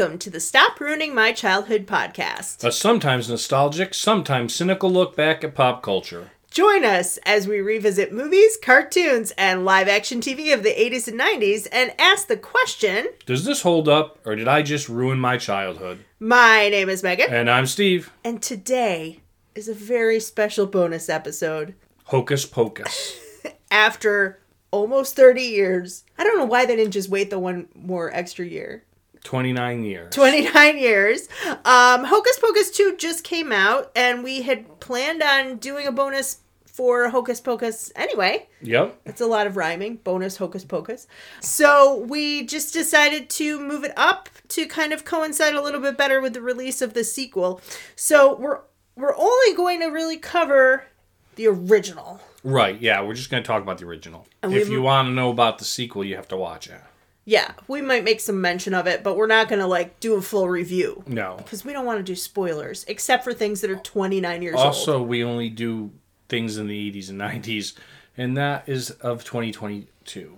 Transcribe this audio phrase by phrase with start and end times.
[0.00, 2.64] Welcome to the Stop Ruining My Childhood podcast.
[2.64, 6.30] A sometimes nostalgic, sometimes cynical look back at pop culture.
[6.50, 11.20] Join us as we revisit movies, cartoons, and live action TV of the 80s and
[11.20, 15.36] 90s and ask the question Does this hold up, or did I just ruin my
[15.36, 16.02] childhood?
[16.18, 18.10] My name is Megan, And I'm Steve.
[18.24, 19.20] and today
[19.54, 21.74] is a very special bonus episode.
[22.04, 23.20] Hocus Pocus.
[23.70, 28.10] After almost 30 years, I don't know why they didn't just wait the one more
[28.14, 28.84] extra year.
[29.24, 30.14] 29 years.
[30.14, 31.28] 29 years.
[31.64, 36.38] Um, Hocus Pocus 2 just came out, and we had planned on doing a bonus
[36.64, 38.48] for Hocus Pocus anyway.
[38.62, 39.02] Yep.
[39.04, 41.06] It's a lot of rhyming, bonus Hocus Pocus.
[41.40, 45.98] So we just decided to move it up to kind of coincide a little bit
[45.98, 47.60] better with the release of the sequel.
[47.96, 48.60] So we're
[48.96, 50.84] we're only going to really cover
[51.36, 52.20] the original.
[52.42, 54.26] Right, yeah, we're just going to talk about the original.
[54.42, 56.80] And if you want to know about the sequel, you have to watch it.
[57.30, 60.16] Yeah, we might make some mention of it, but we're not going to like do
[60.16, 61.36] a full review No.
[61.36, 64.66] because we don't want to do spoilers except for things that are 29 years old.
[64.66, 65.92] Also, we only do
[66.28, 67.74] things in the 80s and 90s,
[68.16, 70.36] and that is of 2022.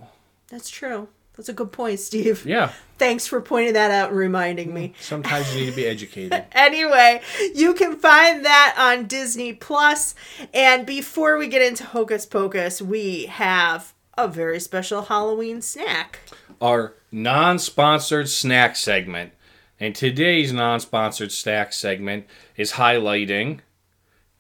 [0.49, 1.09] That's true.
[1.35, 2.45] That's a good point, Steve.
[2.45, 4.89] Yeah, Thanks for pointing that out and reminding me.
[4.89, 6.45] Mm, sometimes you need to be educated.
[6.53, 7.23] Anyway,
[7.55, 10.15] you can find that on Disney Plus.
[10.53, 16.21] And before we get into Hocus Pocus, we have a very special Halloween snack.
[16.61, 19.33] our non-sponsored snack segment.
[19.81, 23.61] And today's non-sponsored snack segment is highlighting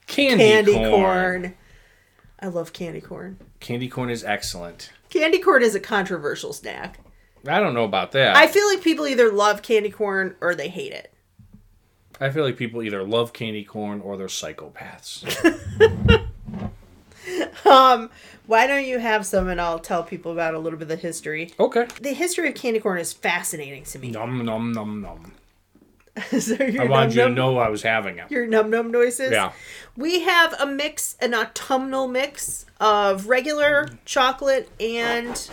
[0.06, 0.90] candy, Candy corn.
[0.90, 1.54] corn.
[2.40, 3.38] I love candy corn.
[3.60, 4.90] Candy corn is excellent.
[5.10, 7.00] Candy corn is a controversial snack.
[7.46, 8.36] I don't know about that.
[8.36, 11.12] I feel like people either love candy corn or they hate it.
[12.20, 15.24] I feel like people either love candy corn or they're psychopaths.
[17.64, 18.10] Um,
[18.46, 20.96] why don't you have some and I'll tell people about a little bit of the
[20.96, 21.52] history.
[21.60, 21.86] okay.
[22.00, 24.10] The history of candy corn is fascinating to me.
[24.10, 25.32] Nom nom nom nom.
[26.38, 28.30] so I wanted you to know I was having it.
[28.30, 29.32] your num num noises.
[29.32, 29.52] Yeah.
[29.96, 35.48] We have a mix, an autumnal mix of regular chocolate and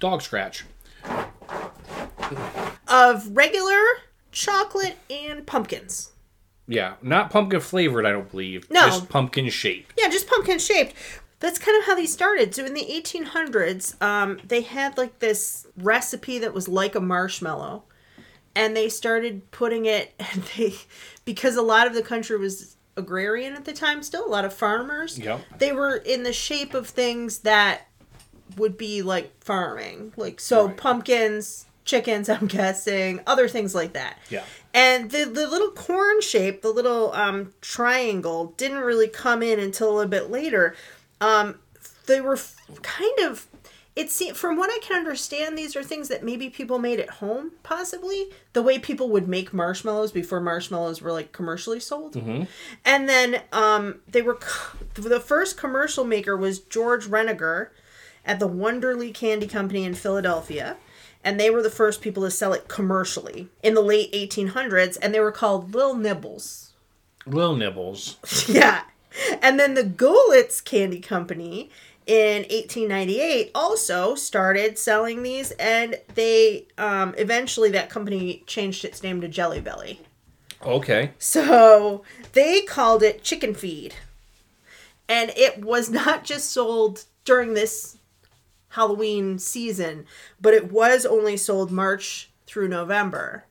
[0.00, 0.64] Dog scratch.
[2.88, 3.80] of regular
[4.32, 6.10] chocolate and pumpkins.
[6.68, 8.06] Yeah, not pumpkin flavored.
[8.06, 8.70] I don't believe.
[8.70, 8.86] No.
[8.86, 9.94] just pumpkin shaped.
[9.98, 10.94] Yeah, just pumpkin shaped.
[11.40, 12.54] That's kind of how these started.
[12.54, 17.84] So in the 1800s, um, they had like this recipe that was like a marshmallow,
[18.54, 20.14] and they started putting it.
[20.32, 20.74] And they,
[21.24, 24.52] because a lot of the country was agrarian at the time, still a lot of
[24.52, 25.18] farmers.
[25.18, 25.40] Yep.
[25.58, 27.82] They were in the shape of things that
[28.56, 30.76] would be like farming, like so Right.
[30.76, 32.28] pumpkins, chickens.
[32.28, 34.18] I'm guessing other things like that.
[34.30, 34.44] Yeah.
[34.72, 39.90] And the, the little corn shape, the little um, triangle, didn't really come in until
[39.90, 40.76] a little bit later.
[41.20, 41.56] Um,
[42.06, 43.46] they were f- kind of.
[43.96, 47.10] It seemed, from what I can understand, these are things that maybe people made at
[47.10, 52.14] home, possibly the way people would make marshmallows before marshmallows were like commercially sold.
[52.84, 54.38] And then um, they were
[54.94, 57.70] the first commercial maker was George Renninger
[58.24, 60.76] at the Wunderle Candy Company in Philadelphia.
[61.24, 65.12] And they were the first people to sell it commercially in the late 1800s, and
[65.12, 66.72] they were called Lil Nibbles.
[67.26, 68.16] Lil Nibbles.
[68.48, 68.82] yeah.
[69.42, 71.70] And then the Goelitz Candy Company
[72.06, 79.20] in 1898 also started selling these, and they um, eventually that company changed its name
[79.20, 80.00] to Jelly Belly.
[80.62, 81.12] Okay.
[81.18, 82.02] So
[82.32, 83.94] they called it chicken feed.
[85.08, 87.97] And it was not just sold during this
[88.70, 90.06] Halloween season,
[90.40, 93.44] but it was only sold March through November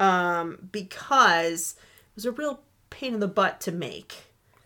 [0.00, 4.14] um, because it was a real pain in the butt to make.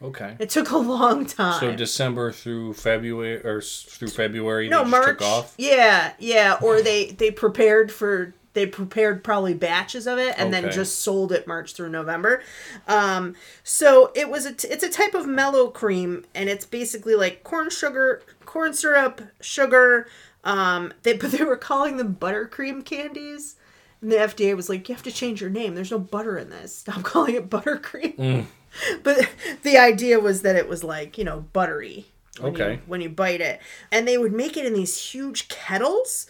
[0.00, 0.36] Okay.
[0.38, 1.60] It took a long time.
[1.60, 5.18] So December through February or through February, no, March.
[5.18, 5.54] took off.
[5.58, 6.56] Yeah, yeah.
[6.62, 11.32] Or they they prepared for they prepared probably batches of it and then just sold
[11.32, 12.42] it March through November.
[12.86, 17.14] Um, so it was a t- it's a type of mellow cream and it's basically
[17.14, 20.08] like corn sugar, corn syrup, sugar.
[20.44, 23.56] Um, they but they were calling them buttercream candies.
[24.00, 25.74] And the FDA was like, "You have to change your name.
[25.74, 26.74] There's no butter in this.
[26.74, 28.46] Stop calling it buttercream."
[29.02, 29.28] But
[29.62, 32.06] the idea was that it was like you know buttery
[32.38, 32.72] when Okay.
[32.74, 33.60] you, when you bite it,
[33.90, 36.26] and they would make it in these huge kettles,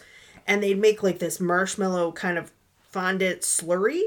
[0.49, 2.51] and they'd make like this marshmallow kind of
[2.81, 4.01] fondant slurry,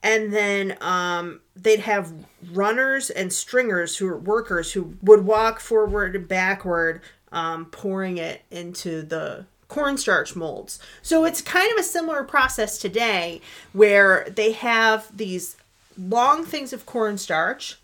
[0.00, 2.12] and then um, they'd have
[2.52, 7.02] runners and stringers who were workers who would walk forward and backward,
[7.32, 10.78] um, pouring it into the cornstarch molds.
[11.02, 13.40] So it's kind of a similar process today
[13.72, 15.56] where they have these
[15.98, 17.78] long things of cornstarch.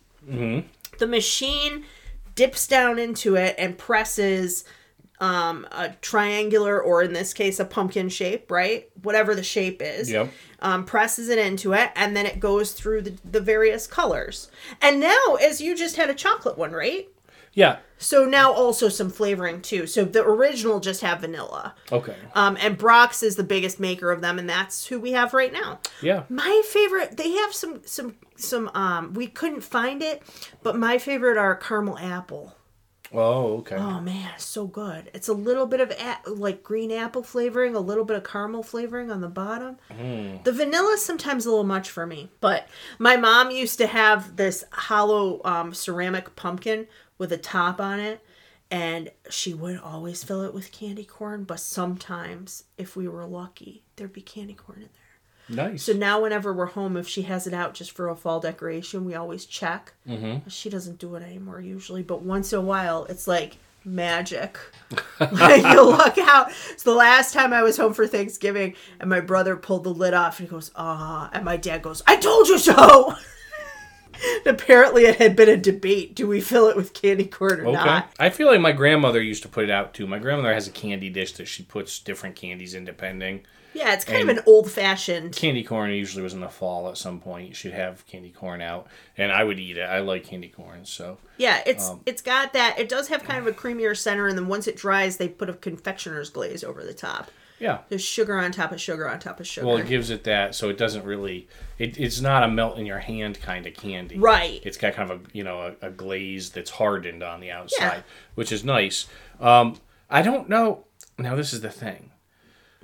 [0.98, 1.84] The machine
[2.36, 4.64] dips down into it and presses
[5.20, 8.88] um, a triangular or in this case a pumpkin shape, right?
[9.02, 10.10] Whatever the shape is.
[10.10, 10.32] Yep.
[10.60, 14.50] Um, presses it into it, and then it goes through the, the various colors.
[14.80, 17.06] And now, as you just had a chocolate one, right?
[17.54, 17.78] Yeah.
[17.98, 19.86] So now also some flavoring too.
[19.86, 21.74] So the original just have vanilla.
[21.90, 22.16] Okay.
[22.34, 25.52] Um, and Brach's is the biggest maker of them, and that's who we have right
[25.52, 25.80] now.
[26.02, 26.24] Yeah.
[26.28, 28.70] My favorite, they have some some some.
[28.74, 30.22] Um, we couldn't find it,
[30.62, 32.56] but my favorite are caramel apple.
[33.12, 33.76] Oh, okay.
[33.76, 35.10] Oh man, so good.
[35.14, 38.62] It's a little bit of a- like green apple flavoring, a little bit of caramel
[38.62, 39.76] flavoring on the bottom.
[40.42, 42.66] The vanilla is sometimes a little much for me, but
[42.98, 46.86] my mom used to have this hollow um, ceramic pumpkin
[47.18, 48.20] with a top on it,
[48.70, 51.44] and she would always fill it with candy corn.
[51.44, 55.03] But sometimes, if we were lucky, there'd be candy corn in there.
[55.48, 55.82] Nice.
[55.82, 59.04] So now, whenever we're home, if she has it out just for a fall decoration,
[59.04, 59.92] we always check.
[60.08, 60.48] Mm-hmm.
[60.48, 64.58] She doesn't do it anymore usually, but once in a while, it's like magic.
[65.20, 66.50] like you look out.
[66.76, 70.14] So the last time I was home for Thanksgiving, and my brother pulled the lid
[70.14, 73.14] off, and he goes, "Ah," and my dad goes, "I told you so."
[74.46, 77.72] Apparently, it had been a debate: do we fill it with candy corn or Okay.
[77.84, 78.12] not?
[78.18, 80.06] I feel like my grandmother used to put it out too.
[80.06, 83.44] My grandmother has a candy dish that she puts different candies in depending.
[83.76, 85.34] Yeah, it's kind And- of an old-fashioned.
[85.34, 87.48] Candy corn usually was in the fall at some point.
[87.48, 88.86] You should have candy corn out,
[89.18, 89.82] and I would eat it.
[89.82, 92.78] I like candy corn, so Yeah, it's Um, it's got that.
[92.78, 95.50] It does have kind of a creamier center, and then once it dries, they put
[95.50, 97.32] a confectioner's glaze over the top.
[97.64, 97.78] Yeah.
[97.88, 99.66] There's sugar on top of sugar on top of sugar.
[99.66, 101.48] Well, it gives it that, so it doesn't really.
[101.78, 104.18] It, it's not a melt in your hand kind of candy.
[104.18, 104.60] Right.
[104.64, 108.04] It's got kind of a you know a, a glaze that's hardened on the outside,
[108.34, 109.06] which is nice.
[109.40, 109.78] Um,
[110.10, 110.84] I don't know.
[111.18, 112.10] Now this is the thing.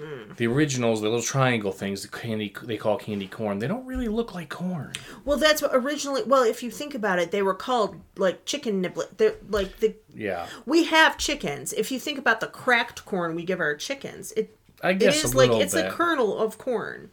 [0.01, 0.37] Mm.
[0.37, 3.59] The originals, the little triangle things, the candy they call candy corn.
[3.59, 4.93] They don't really look like corn.
[5.27, 6.23] Well, that's what originally.
[6.23, 9.19] Well, if you think about it, they were called like chicken niblet.
[9.19, 11.75] They're like the Yeah, we have chickens.
[11.75, 15.33] If you think about the cracked corn we give our chickens, it I guess is
[15.35, 15.87] a like it's bit.
[15.87, 17.11] a kernel of corn.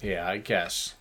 [0.00, 0.94] Yeah, I guess.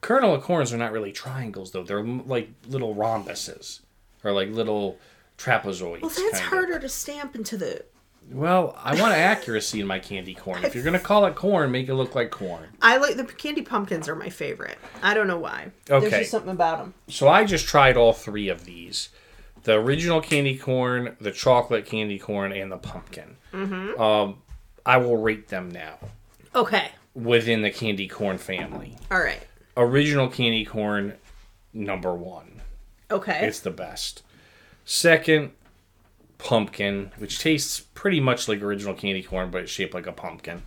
[0.00, 1.82] Kernel of corns are not really triangles though.
[1.82, 3.80] They're like little rhombuses
[4.22, 4.98] or like little
[5.36, 6.02] trapezoids.
[6.02, 6.40] Well, that's kind of.
[6.42, 7.84] harder to stamp into the.
[8.30, 10.62] Well, I want accuracy in my candy corn.
[10.62, 12.68] If you're gonna call it corn, make it look like corn.
[12.82, 14.76] I like the candy pumpkins are my favorite.
[15.02, 15.72] I don't know why.
[15.86, 16.18] There's Okay.
[16.20, 16.94] just something about them.
[17.08, 19.08] So I just tried all three of these:
[19.64, 23.36] the original candy corn, the chocolate candy corn, and the pumpkin.
[23.52, 24.00] Mm-hmm.
[24.00, 24.42] Um,
[24.88, 25.98] I will rate them now
[26.54, 26.90] Okay.
[27.14, 28.96] within the candy corn family.
[29.10, 29.42] All right.
[29.76, 31.14] Original candy corn,
[31.72, 32.62] number one.
[33.10, 33.46] Okay.
[33.46, 34.22] It's the best.
[34.84, 35.52] Second,
[36.38, 40.62] pumpkin, which tastes pretty much like original candy corn, but it's shaped like a pumpkin.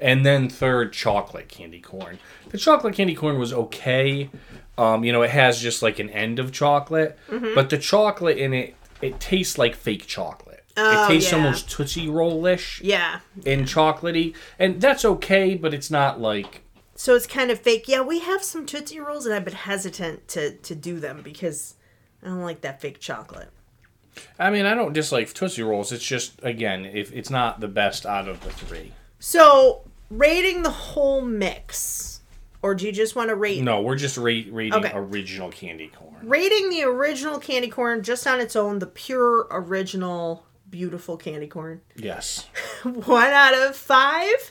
[0.00, 2.18] And then third, chocolate candy corn.
[2.50, 4.28] The chocolate candy corn was okay.
[4.76, 7.54] Um, you know, it has just like an end of chocolate, Mm-hmm.
[7.54, 10.51] but the chocolate in it, it tastes like fake chocolate.
[10.76, 11.38] Oh, it tastes yeah.
[11.38, 13.20] almost Tootsie Roll-ish yeah.
[13.44, 16.62] and chocolatey, and that's okay, but it's not like
[16.94, 17.88] So it's kind of fake.
[17.88, 21.74] Yeah, we have some Tootsie Rolls, and I've been hesitant to, to do them because
[22.22, 23.50] I don't like that fake chocolate.
[24.38, 25.90] I mean, I don't dislike Tootsie Rolls.
[25.92, 28.92] It's just again, if it's not the best out of the three.
[29.18, 32.20] So, rating the whole mix,
[32.62, 34.92] or do you just want to rate No, we're just ra- rating Okay.
[34.94, 36.16] original candy corn.
[36.22, 40.44] rating the original candy corn just on its own, the pure original
[40.76, 41.80] beautiful candy corn?
[41.96, 42.48] Yes.
[42.82, 44.50] One out of five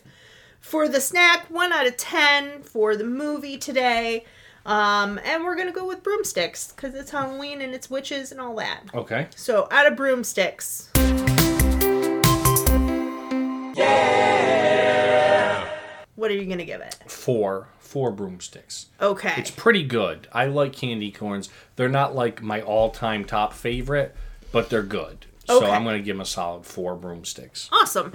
[0.61, 1.47] for the snack.
[1.49, 4.23] One out of ten for the movie today.
[4.65, 8.55] Um, and we're gonna go with broomsticks because it's Halloween and it's witches and all
[8.55, 8.83] that.
[8.93, 9.27] Okay.
[9.35, 10.89] So out of broomsticks.
[13.91, 15.67] Yeah.
[16.15, 16.95] What are you gonna give it?
[17.07, 17.67] Four.
[17.79, 18.85] Four broomsticks.
[19.01, 19.33] Okay.
[19.37, 20.27] It's pretty good.
[20.31, 21.49] I like candy corns.
[21.75, 24.15] They're not like my all-time top favorite,
[24.51, 25.25] but they're good.
[25.59, 27.69] So I'm going to give them a solid four broomsticks.
[27.71, 28.13] Awesome.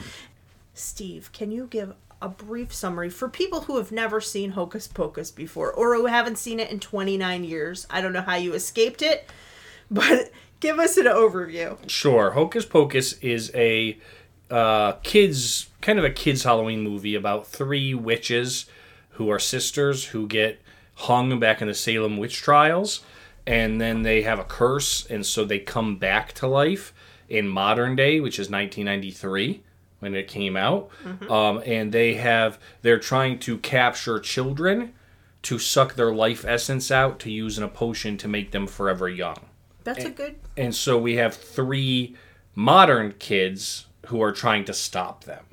[0.74, 5.30] Steve, can you give a brief summary for people who have never seen Hocus Pocus
[5.30, 7.86] before or who haven't seen it in 29 years?
[7.90, 9.28] I don't know how you escaped it,
[9.90, 11.76] but give us an overview.
[11.88, 12.32] Sure.
[12.32, 13.98] Hocus Pocus is a
[14.50, 18.66] uh, kids, kind of a kids Halloween movie about three witches
[19.10, 20.60] who are sisters who get
[20.94, 23.00] hung back in the Salem witch trials,
[23.46, 26.92] and then they have a curse, and so they come back to life
[27.28, 29.62] in modern day, which is 1993
[29.98, 30.90] when it came out,
[31.30, 34.92] um, and they have they're trying to capture children
[35.42, 39.08] to suck their life essence out to use in a potion to make them forever
[39.08, 39.38] young
[39.84, 40.36] That's a good.
[40.56, 42.16] and so we have three
[42.54, 45.44] modern kids who are trying to stop them.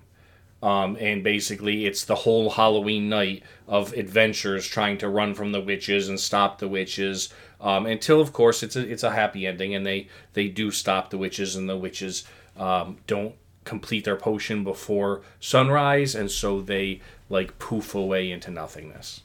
[0.62, 5.60] Um, and basically, it's the whole Halloween night of adventures trying to run from the
[5.60, 7.34] witches and stop the witches.
[7.64, 11.10] Um, until, of course, it's a it's a happy ending, and they they do stop
[11.10, 12.26] the witches, and the witches
[12.58, 19.22] um, don't complete their potion before sunrise, and so they like poof away into nothingness.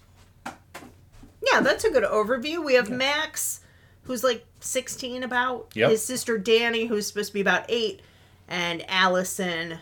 [1.52, 2.64] Yeah, that's a good overview.
[2.64, 3.60] We have Max,
[4.04, 5.68] who's like 16 about.
[5.74, 5.90] Yep.
[5.90, 8.00] His sister Danny, who's supposed to be about 8.
[8.48, 9.78] And Allison,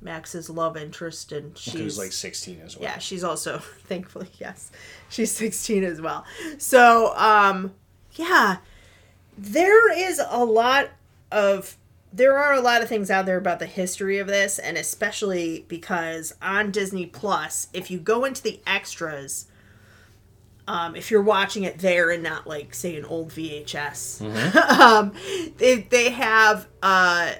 [0.00, 1.32] Max's love interest.
[1.32, 2.84] And she's Who's like 16 as well.
[2.84, 4.70] Yeah, she's also, thankfully, yes.
[5.08, 6.24] She's 16 as well.
[6.58, 7.72] So, um,
[8.14, 8.58] yeah,
[9.36, 10.90] there is a lot
[11.30, 11.76] of.
[12.12, 15.64] There are a lot of things out there about the history of this, and especially
[15.66, 19.46] because on Disney Plus, if you go into the extras,
[20.68, 24.20] um, if you're watching it there and not like say an old VHS,
[24.80, 25.12] um,
[25.58, 27.32] they they have uh,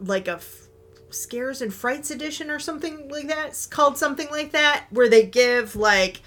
[0.00, 0.66] like a f-
[1.10, 3.48] scares and frights edition or something like that.
[3.50, 6.20] It's called something like that, where they give like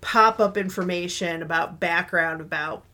[0.00, 2.84] pop up information about background about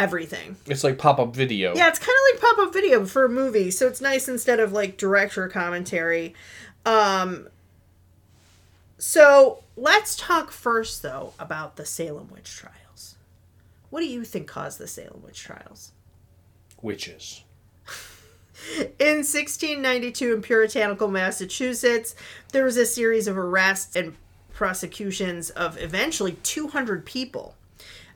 [0.00, 0.56] everything.
[0.66, 1.74] It's like pop up video.
[1.76, 4.58] Yeah, it's kind of like pop up video for a movie, so it's nice instead
[4.58, 6.34] of like director commentary.
[6.86, 7.48] Um,
[8.98, 13.16] so let's talk first, though, about the Salem witch trials.
[13.90, 15.92] What do you think caused the Salem witch trials?
[16.80, 17.44] Witches.
[18.98, 22.14] In 1692, in puritanical Massachusetts,
[22.52, 24.14] there was a series of arrests and
[24.52, 27.54] prosecutions of eventually 200 people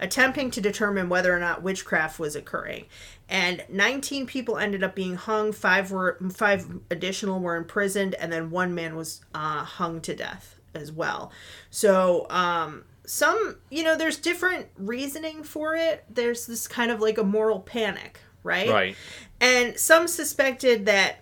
[0.05, 2.85] attempting to determine whether or not witchcraft was occurring.
[3.27, 8.51] And 19 people ended up being hung, five were five additional were imprisoned, and then
[8.51, 11.33] one man was uh, hung to death as well.
[11.71, 16.05] So, um, some, you know, there's different reasoning for it.
[16.11, 18.69] There's this kind of like a moral panic, right?
[18.69, 18.97] Right.
[19.41, 21.17] And some suspected that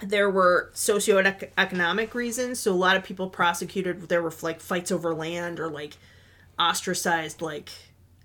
[0.00, 2.58] there were socioeconomic reasons.
[2.58, 4.08] So a lot of people prosecuted.
[4.08, 5.96] There were like fights over land or like
[6.58, 7.70] ostracized like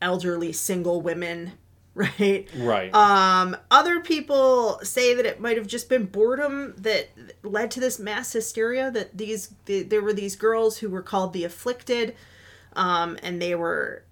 [0.02, 1.54] elderly single women,
[1.96, 2.48] right?
[2.56, 2.94] Right.
[2.94, 7.10] Um, other people say that it might have just been boredom that
[7.44, 8.90] led to this mass hysteria.
[8.92, 12.16] That these the, there were these girls who were called the afflicted,
[12.74, 14.04] um, and they were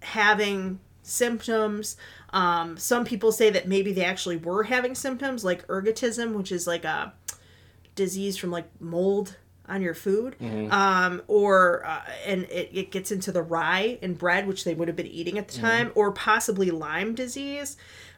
[0.00, 1.96] having symptoms.
[2.30, 6.66] Um, some people say that maybe they actually were having symptoms like ergotism, which is
[6.66, 7.14] like a
[7.94, 9.36] disease from like mold
[9.68, 10.36] on your food
[10.70, 14.88] um, or uh, and it, it gets into the rye and bread which they would
[14.88, 17.76] have been eating at the time or possibly lyme disease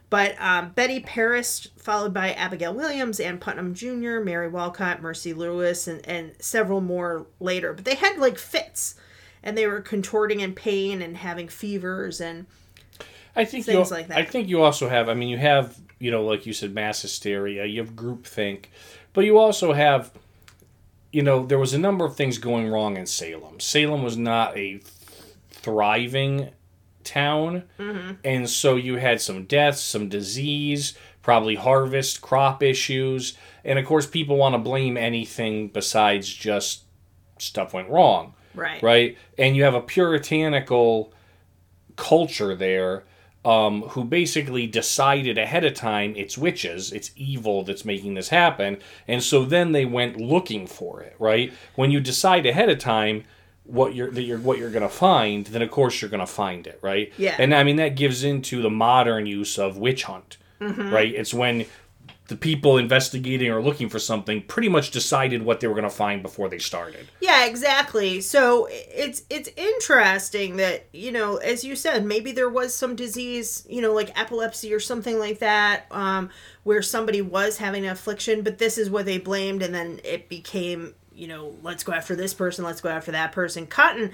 [0.09, 5.87] but um, betty paris followed by abigail williams ann putnam jr mary walcott mercy lewis
[5.87, 8.95] and, and several more later but they had like fits
[9.43, 12.45] and they were contorting in pain and having fevers and
[13.33, 14.17] I think things you, like that.
[14.17, 15.07] I think you also have.
[15.07, 17.65] I mean, you have you know, like you said, mass hysteria.
[17.65, 18.65] You have groupthink,
[19.13, 20.11] but you also have,
[21.11, 23.59] you know, there was a number of things going wrong in Salem.
[23.59, 24.79] Salem was not a
[25.49, 26.49] thriving
[27.03, 28.13] town, Mm-hmm.
[28.23, 34.05] and so you had some deaths, some disease, probably harvest, crop issues, and of course,
[34.07, 36.83] people want to blame anything besides just
[37.39, 39.17] stuff went wrong right right?
[39.37, 41.11] And you have a puritanical
[41.95, 43.03] culture there
[43.43, 48.77] um, who basically decided ahead of time it's witches, it's evil that's making this happen,
[49.07, 51.51] and so then they went looking for it, right?
[51.75, 53.23] When you decide ahead of time
[53.63, 56.79] what you're that you're what you're gonna find, then of course you're gonna find it,
[56.81, 57.11] right?
[57.17, 57.35] Yeah.
[57.39, 61.13] And I mean that gives into the modern use of witch hunt, right?
[61.13, 61.65] It's when
[62.31, 65.89] the people investigating or looking for something pretty much decided what they were going to
[65.89, 67.09] find before they started.
[67.19, 68.21] Yeah, exactly.
[68.21, 73.67] So it's it's interesting that you know, as you said, maybe there was some disease,
[73.69, 76.29] you know, like epilepsy or something like that, um,
[76.63, 80.29] where somebody was having an affliction, but this is what they blamed, and then it
[80.29, 83.67] became, you know, let's go after this person, let's go after that person.
[83.67, 84.11] Cotton,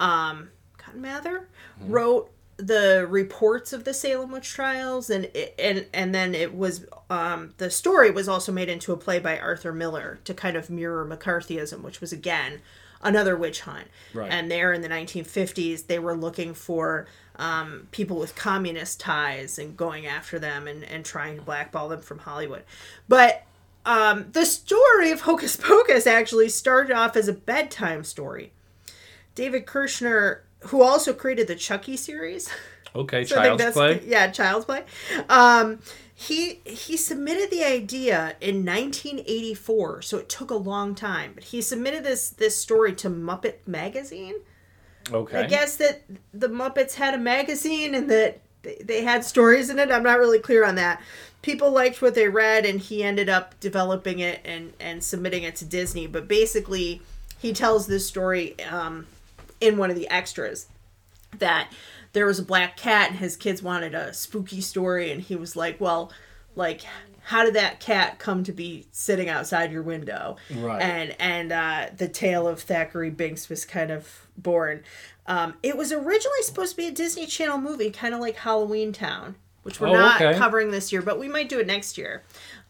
[0.00, 0.48] um,
[0.78, 1.46] Cotton Mather
[1.82, 7.54] wrote the reports of the Salem witch trials, and and and then it was um,
[7.56, 11.06] the story was also made into a play by Arthur Miller to kind of mirror
[11.06, 12.60] McCarthyism, which was again
[13.00, 13.86] another witch hunt.
[14.12, 14.30] Right.
[14.30, 19.76] And there in the 1950s, they were looking for um, people with communist ties and
[19.76, 22.64] going after them and, and trying to blackball them from Hollywood.
[23.08, 23.44] But
[23.86, 28.52] um, the story of Hocus Pocus actually started off as a bedtime story.
[29.36, 32.48] David Kirshner, who also created the Chucky series,
[32.96, 34.02] Okay, so child's that's- play.
[34.06, 34.82] Yeah, Child's Play.
[35.28, 35.80] Um,
[36.14, 41.32] he he submitted the idea in 1984, so it took a long time.
[41.34, 44.34] But he submitted this this story to Muppet Magazine.
[45.12, 45.40] Okay.
[45.40, 46.02] I guess that
[46.34, 49.90] the Muppets had a magazine and that they- they had stories in it.
[49.92, 51.00] I'm not really clear on that.
[51.40, 55.54] People liked what they read, and he ended up developing it and and submitting it
[55.56, 56.06] to Disney.
[56.08, 57.00] But basically,
[57.38, 59.06] he tells this story um,
[59.60, 60.66] in one of the extras
[61.38, 61.70] that
[62.12, 65.54] there was a black cat and his kids wanted a spooky story and he was
[65.56, 66.10] like well
[66.56, 66.82] like
[67.24, 70.80] how did that cat come to be sitting outside your window Right.
[70.80, 74.82] and and uh, the tale of thackeray binks was kind of born
[75.26, 78.92] um, it was originally supposed to be a disney channel movie kind of like halloween
[78.92, 79.34] town
[79.64, 80.38] which we're Oh, not okay.
[80.38, 82.22] covering this year but we might do it next year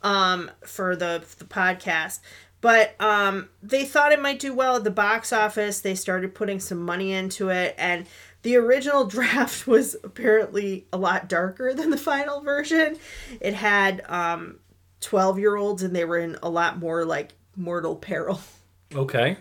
[0.03, 2.21] um, for the the podcast.
[2.61, 5.81] But um, they thought it might do well at the box office.
[5.81, 8.07] They started putting some money into it, and
[8.43, 12.99] the original draft was apparently a lot darker than the final version.
[13.41, 14.59] It had um,
[15.01, 18.41] twelve year olds, and they were in a lot more like mortal peril.
[18.95, 19.37] Okay.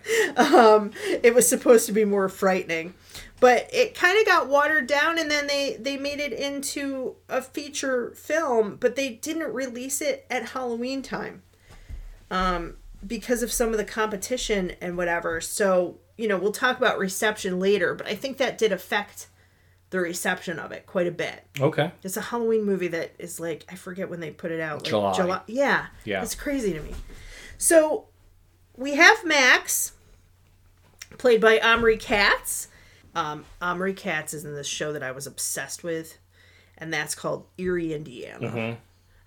[1.23, 2.93] it was supposed to be more frightening
[3.39, 7.41] but it kind of got watered down and then they they made it into a
[7.41, 11.43] feature film but they didn't release it at halloween time
[12.31, 16.97] um because of some of the competition and whatever so you know we'll talk about
[16.97, 19.27] reception later but i think that did affect
[19.89, 21.91] the reception of it quite a bit Okay.
[22.03, 25.15] it's a halloween movie that is like i forget when they put it out like
[25.15, 25.41] July.
[25.47, 26.21] yeah Yeah.
[26.23, 26.93] it's crazy to me
[27.57, 28.05] so
[28.75, 29.93] we have Max,
[31.17, 32.67] played by Omri Katz.
[33.15, 36.19] Um, Omri Katz is in this show that I was obsessed with,
[36.77, 38.47] and that's called Erie, Indiana.
[38.47, 38.79] Mm-hmm.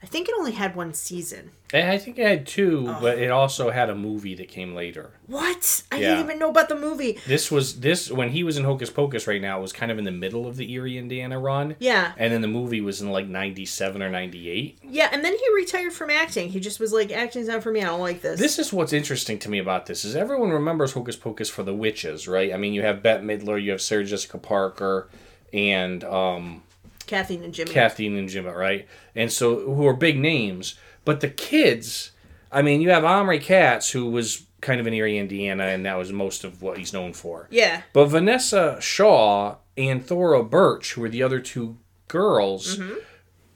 [0.02, 1.50] I think it only had one season.
[1.74, 2.98] I think it had two, Oh.
[3.02, 5.10] but it also had a movie that came later.
[5.26, 5.82] What?
[5.92, 6.08] I Yeah.
[6.16, 7.18] didn't even know about the movie.
[7.26, 10.04] This was this when he was in Hocus Pocus right now was kind of in
[10.04, 11.76] the middle of the Erie, Indiana run.
[11.78, 12.12] Yeah.
[12.16, 14.78] And then the movie was in like 97 or 98.
[14.82, 16.48] Yeah, and then he retired from acting.
[16.48, 17.82] He just was like, acting's not for me.
[17.82, 18.40] I don't like this.
[18.40, 21.74] This is what's interesting to me about this is everyone remembers Hocus Pocus for the
[21.74, 22.54] witches, right?
[22.54, 25.08] I mean, you have Bette Midler, you have Sarah Jessica Parker,
[25.52, 26.62] and um,
[27.10, 27.70] Kathy and Jimmy.
[27.72, 28.86] Kathleen Najimy, right?
[29.14, 32.12] And so who are big names, but the kids.
[32.52, 35.96] I mean, you have Omri Katz, who was kind of in Erie, Indiana, and that
[35.96, 37.46] was most of what he's known for.
[37.50, 37.82] yeah.
[37.92, 42.94] But Vinessa Shaw and Thora Birch, who were the other two girls, Mm-hmm.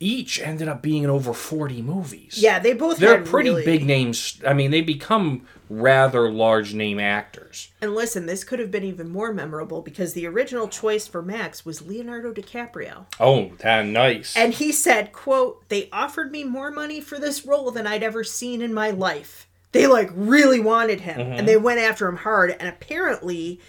[0.00, 2.38] each ended up being in over 40 movies.
[2.38, 4.40] Yeah, they both They're pretty really- big names.
[4.46, 5.46] I mean, they become
[5.80, 7.68] rather large name actors.
[7.80, 11.64] And listen, this could have been even more memorable because the original choice for Max
[11.64, 13.06] was Leonardo DiCaprio.
[13.20, 14.37] Oh, that nice.
[14.37, 18.24] And he said, quote, they offered me more money for this role than I'd ever
[18.24, 19.46] seen in my life.
[19.72, 21.46] They like really wanted him and mm-hmm.
[21.46, 22.54] they went after him hard.
[22.58, 23.60] And apparently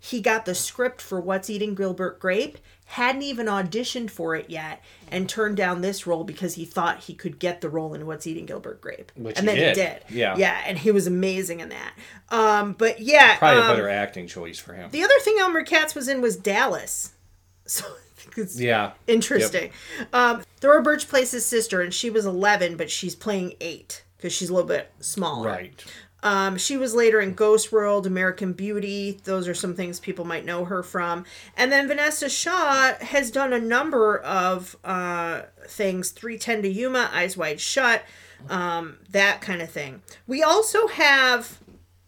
[0.00, 2.58] he got the script for What's Eating Gilbert Grape,
[2.92, 7.14] hadn't even auditioned for it yet, and turned down this role because he thought he
[7.14, 9.10] could get the role in What's Eating Gilbert Grape.
[9.16, 9.76] Which and he then did.
[9.76, 10.02] he did.
[10.10, 10.36] Yeah.
[10.36, 11.94] Yeah, and he was amazing in that.
[12.28, 13.38] Um, but yeah.
[13.38, 14.90] Probably um, a better acting choice for him.
[14.90, 17.12] The other thing Omri Katz was in was Dallas.
[17.64, 18.90] So I think it's yeah.
[19.06, 19.70] interesting.
[20.12, 24.32] Um, Thora Birch plays his sister, and she was 11, but she's playing 8 because
[24.32, 25.48] she's a little bit smaller.
[25.48, 25.84] Right.
[26.22, 29.20] Um, she was later in Ghost World, American Beauty.
[29.24, 31.24] Those are some things people might know her from.
[31.56, 37.36] And then Vinessa Shaw has done a number of uh, things 310 to Yuma, Eyes
[37.36, 38.04] Wide Shut,
[38.48, 40.02] um, that kind of thing.
[40.26, 41.58] We also have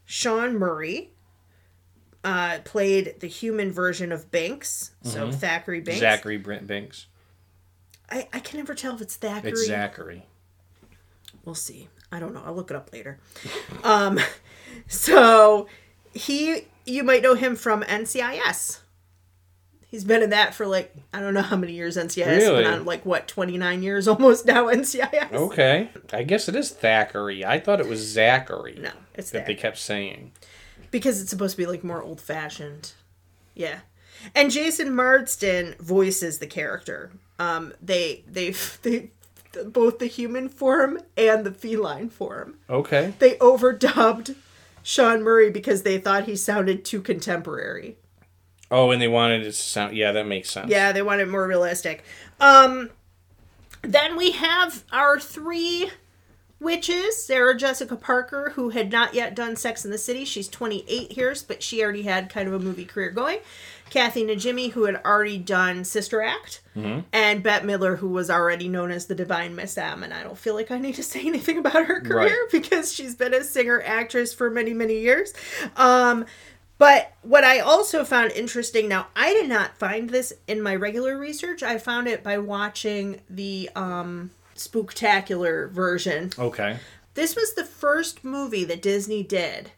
[0.05, 1.11] Sean Murray.
[2.23, 6.01] Uh, played the human version of Binks, so Thackeray Banks.
[6.01, 7.05] Zachary Brent Binks.
[8.11, 9.51] I, I can never tell if it's Thackeray.
[9.51, 10.25] It's Zachary.
[11.45, 11.89] We'll see.
[12.15, 12.43] I don't know.
[12.45, 13.19] I'll look it up later.
[13.85, 14.19] um,
[14.87, 15.67] so
[16.13, 18.81] he, you might know him from NCIS.
[19.89, 22.27] He's been in that for like I don't know how many years NCIS.
[22.27, 22.65] Really?
[22.65, 25.33] Been on like what twenty nine years almost now NCIS.
[25.33, 25.89] Okay.
[26.13, 27.45] I guess it is Thackeray.
[27.45, 28.77] I thought it was Zachary.
[28.81, 30.33] No, it's That there they kept saying.
[30.91, 32.93] because it's supposed to be like more old fashioned.
[33.55, 33.81] Yeah,
[34.35, 37.13] and Jason Marsden voices the character.
[37.39, 38.51] Um, they they
[38.83, 39.13] they
[39.67, 42.57] both the human form and the feline form.
[42.69, 43.15] Okay.
[43.19, 44.35] they overdubbed
[44.83, 47.97] Sean Murray because they thought he sounded too contemporary.
[48.71, 49.97] Oh, and they wanted it to sound.
[49.97, 50.71] Yeah, that makes sense.
[50.71, 52.03] Yeah, they wanted more realistic.
[52.41, 52.91] Um,
[53.83, 55.91] then we have our three
[56.61, 60.25] witches Sarah Jessica Parker, who had not yet done Sex in the City.
[60.25, 63.39] She's 28 years, but she already had kind of a movie career going.
[63.91, 66.61] Kathy Najimy, who had already done Sister Act.
[66.77, 70.03] And Bette Midler, who was already known as the Divine Miss M.
[70.03, 72.51] And I don't feel like I need to say anything about her career Right.
[72.51, 75.33] because she's been a singer actress for many, many years.
[75.77, 76.27] Um,
[76.79, 81.17] but what I also found interesting now, I did not find this in my regular
[81.17, 81.63] research.
[81.63, 86.31] I found it by watching the um, spooktacular version.
[86.37, 86.79] Okay.
[87.15, 89.71] This was the first movie that Disney did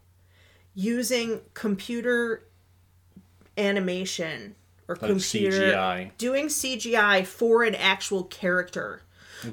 [0.73, 2.43] using computer
[3.57, 4.55] animation
[4.87, 6.11] or Like computer CGI.
[6.17, 9.01] doing CGI for an actual character.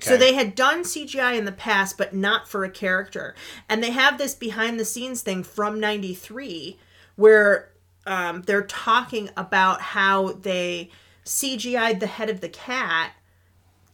[0.00, 3.34] So they had done CGI in the past, but not for a character.
[3.68, 6.78] And they have this behind the scenes thing from '93
[7.16, 7.70] where
[8.06, 10.90] um, they're talking about how they
[11.26, 13.12] CGI'd the head of the cat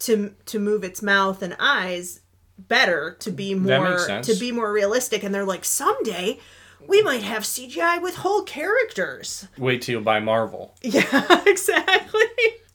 [0.01, 2.20] to to move its mouth and eyes
[2.59, 6.38] better to be more to be more realistic and they're like someday
[6.87, 9.47] we might have CGI with whole characters.
[9.59, 10.75] Wait till you buy Marvel.
[10.83, 12.21] Yeah, exactly.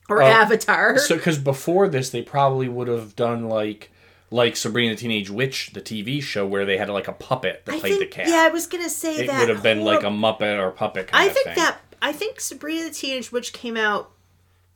[0.08, 0.98] Or Uh, Avatar.
[0.98, 3.90] So, because before this, they probably would have done like
[4.30, 7.76] like Sabrina the Teenage Witch, the TV show, where they had like a puppet that
[7.76, 8.28] I played think the cat.
[8.28, 11.08] yeah, I was gonna say it that would have been like a Muppet or puppet
[11.08, 11.54] kind I of think thing.
[11.56, 14.10] that I think Sabrina the Teenage Witch came out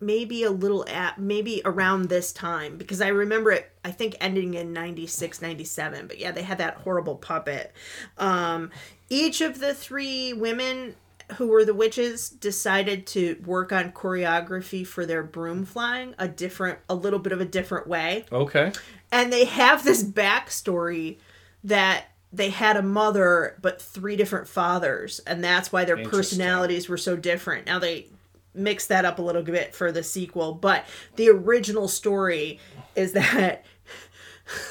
[0.02, 4.54] maybe a little at maybe around this time because I remember it I think ending
[4.54, 7.72] in 96 97 but yeah they had that horrible puppet
[8.16, 8.70] um
[9.10, 10.94] each of the three women
[11.36, 16.78] who were the witches decided to work on choreography for their broom flying a different
[16.88, 18.24] a little bit of a different way.
[18.32, 18.72] Okay.
[19.12, 21.18] and they have this backstory
[21.64, 26.96] that they had a mother but three different fathers and that's why their personalities were
[26.96, 27.66] so different.
[27.66, 28.08] Now they
[28.54, 30.84] mix that up a little bit for the sequel but
[31.16, 32.58] the original story
[32.96, 33.64] is that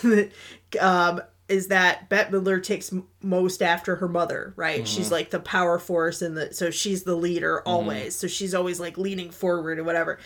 [0.80, 4.88] um is that Bette Midler takes most after her mother, right?
[4.88, 5.14] She's mm-hmm.
[5.14, 7.70] like the power force and the so she's the leader mm-hmm.
[7.70, 8.16] always.
[8.16, 10.20] So she's always like leaning forward or whatever.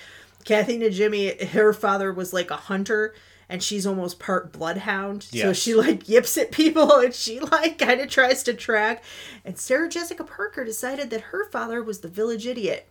[0.44, 3.16] Kathy Najimy, her father was like a hunter
[3.50, 5.24] and she's almost part bloodhound.
[5.24, 9.04] So she like yips at people and she like kind of tries to track.
[9.46, 12.90] And Sarah Jessica Parker decided that her father was the village idiot.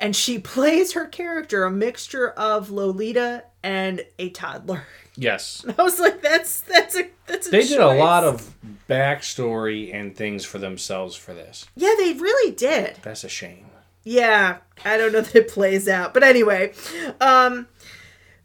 [0.00, 4.84] And she plays her character a mixture of Lolita and a toddler.
[5.16, 5.66] Yes.
[5.76, 8.54] I was like, that's that's a that's a They did a lot of
[8.88, 11.66] backstory and things for themselves for this.
[11.76, 12.96] Yeah, they really did.
[13.02, 13.66] That's a shame.
[14.04, 16.72] Yeah, I don't know that it plays out, but anyway,
[17.20, 17.66] um,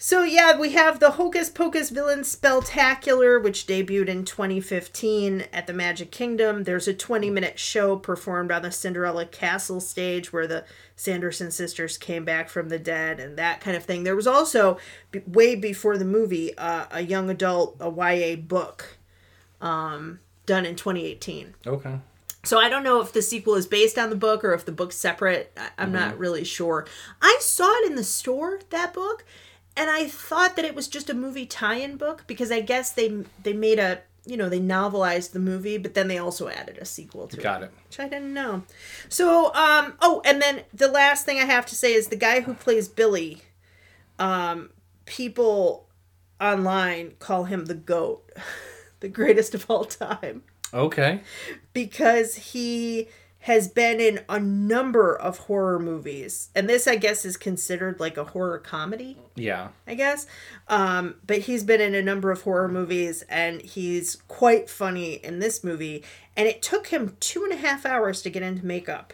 [0.06, 5.74] so yeah, we have the Hocus Pocus Villain Spelltacular, which debuted in 2015 at the
[5.74, 6.63] Magic Kingdom.
[6.65, 10.63] There's a 20 minute show performed on the Cinderella Castle stage where the
[10.96, 14.04] Sanderson sisters came back from the dead and that kind of thing.
[14.04, 14.78] There was also,
[15.26, 19.00] way before the movie, uh, a young adult, a YA book,
[19.60, 21.56] um, done in 2018.
[21.65, 22.00] Okay.
[22.44, 24.72] So I don't know if the sequel is based on the book or if the
[24.72, 25.52] book's separate.
[25.58, 26.86] I- I'm not really sure.
[27.24, 29.26] I saw it in the store that book,
[29.77, 33.23] and I thought that it was just a movie tie-in book because I guess they
[33.43, 36.85] they made a you know they novelized the movie, but then they also added a
[36.85, 37.71] sequel to it, Got it.
[37.88, 38.63] which I didn't know.
[39.09, 42.41] So um oh, and then the last thing I have to say is the guy
[42.41, 43.41] who plays Billy.
[44.17, 44.69] Um,
[45.05, 45.88] people
[46.39, 48.31] online call him the goat,
[49.01, 51.21] the greatest of all time Okay.
[51.73, 53.07] because he
[53.45, 56.49] has been in a number of horror movies.
[56.55, 59.67] And this i guess is considered like a horror comedy Yeah.
[59.86, 60.25] i guess.
[60.67, 65.38] Um, but he's been in a number of horror movies and he's quite funny in
[65.39, 66.03] this movie.
[66.36, 69.13] And it took him two and a half hours to get into makeup.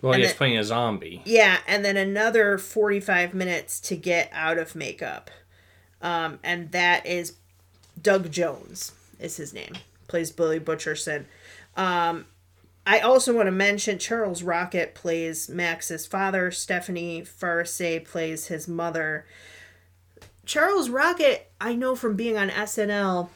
[0.00, 1.20] Well, And he's then- playing a zombie.
[1.24, 5.30] yeah and then another 45 minutes to get out of makeup.
[6.00, 7.32] Um, and that is
[8.00, 9.72] doug jones is his name.
[10.06, 11.24] Plays billy butcherson.
[11.76, 12.26] Um,
[12.86, 16.50] I also want to mention Charles Rocket plays Max's father.
[16.50, 19.24] Stephanie Faracy plays his mother.
[20.44, 23.30] Charles Rocket, I know from being on SNL,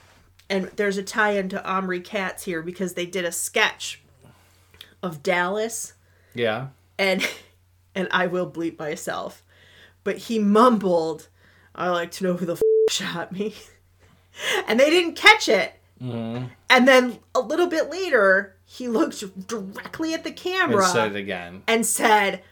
[0.51, 4.03] and there's a tie-in to Omri Katz here because they did a sketch
[5.03, 5.95] of Dallas,
[6.35, 6.69] Yeah.
[6.99, 7.27] and
[7.95, 9.43] and I will bleep myself,
[10.05, 11.29] but he mumbled,
[11.75, 13.55] "I like to know who the f- shot me,"
[14.69, 15.73] and they didn't catch it.
[16.03, 16.47] Mm-hmm.
[16.69, 21.18] And then a little bit later, he looked directly at the camera And said it
[21.18, 21.62] again.
[21.66, 22.42] and said,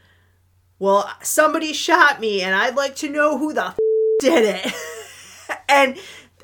[0.79, 3.79] "Well, somebody shot me, and I'd like to know who the f-
[4.21, 4.73] did it."
[5.69, 5.99] and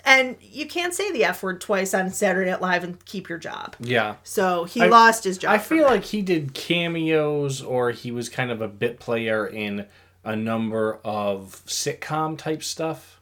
[0.04, 3.38] and you can't say the f word twice on Saturday Night Live and keep your
[3.38, 3.74] job.
[3.80, 4.16] Yeah.
[4.24, 5.52] So he I- lost his job.
[5.52, 9.86] I feel like he did cameos or he was kind of a bit player in
[10.24, 13.20] a number of sitcom type stuff.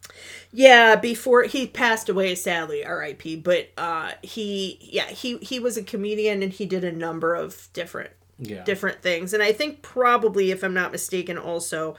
[0.52, 3.36] Yeah, before he passed away, sadly, R.I.P.
[3.36, 7.68] But uh, he yeah he he was a comedian and he did a number of
[7.72, 8.64] different Yeah.
[8.64, 9.32] different things.
[9.34, 11.96] And I think probably, if I'm not mistaken, also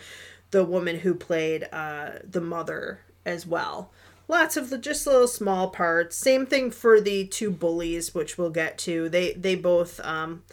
[0.52, 3.91] the woman who played uh, the mother as well.
[4.28, 6.15] Lots of the just little small parts.
[6.15, 9.10] Same thing for the two bullies, which we'll get to.
[9.10, 10.43] They they both um,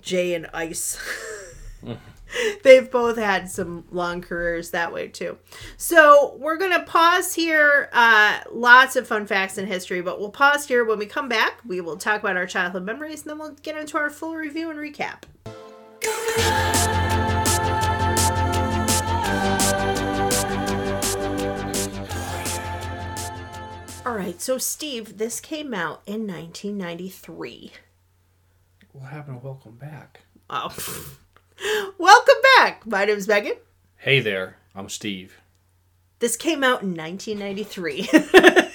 [0.00, 0.98] Jay and Ice.
[2.62, 5.38] They've both had some long careers that way too.
[5.76, 7.88] So we're gonna pause here.
[7.92, 10.84] Uh, lots of fun facts in history, but we'll pause here.
[10.84, 13.76] When we come back, we will talk about our childhood memories, and then we'll get
[13.76, 15.24] into our full review and recap.
[24.06, 27.72] All right, so Steve, this came out in 1993.
[28.92, 30.20] What happened to Welcome Back?
[30.50, 30.68] Oh,
[31.98, 32.86] welcome back.
[32.86, 33.54] My name's Megan.
[33.96, 35.38] Hey there, I'm Steve.
[36.18, 38.08] This came out in 1993.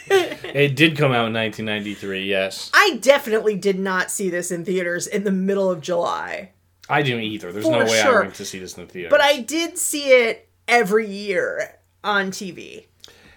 [0.51, 2.25] It did come out in 1993.
[2.25, 6.53] Yes, I definitely did not see this in theaters in the middle of July,
[6.89, 7.51] I didn't either.
[7.51, 8.21] There's For no way sure.
[8.21, 9.09] I went to see this in the theater.
[9.11, 12.87] but I did see it every year on TV.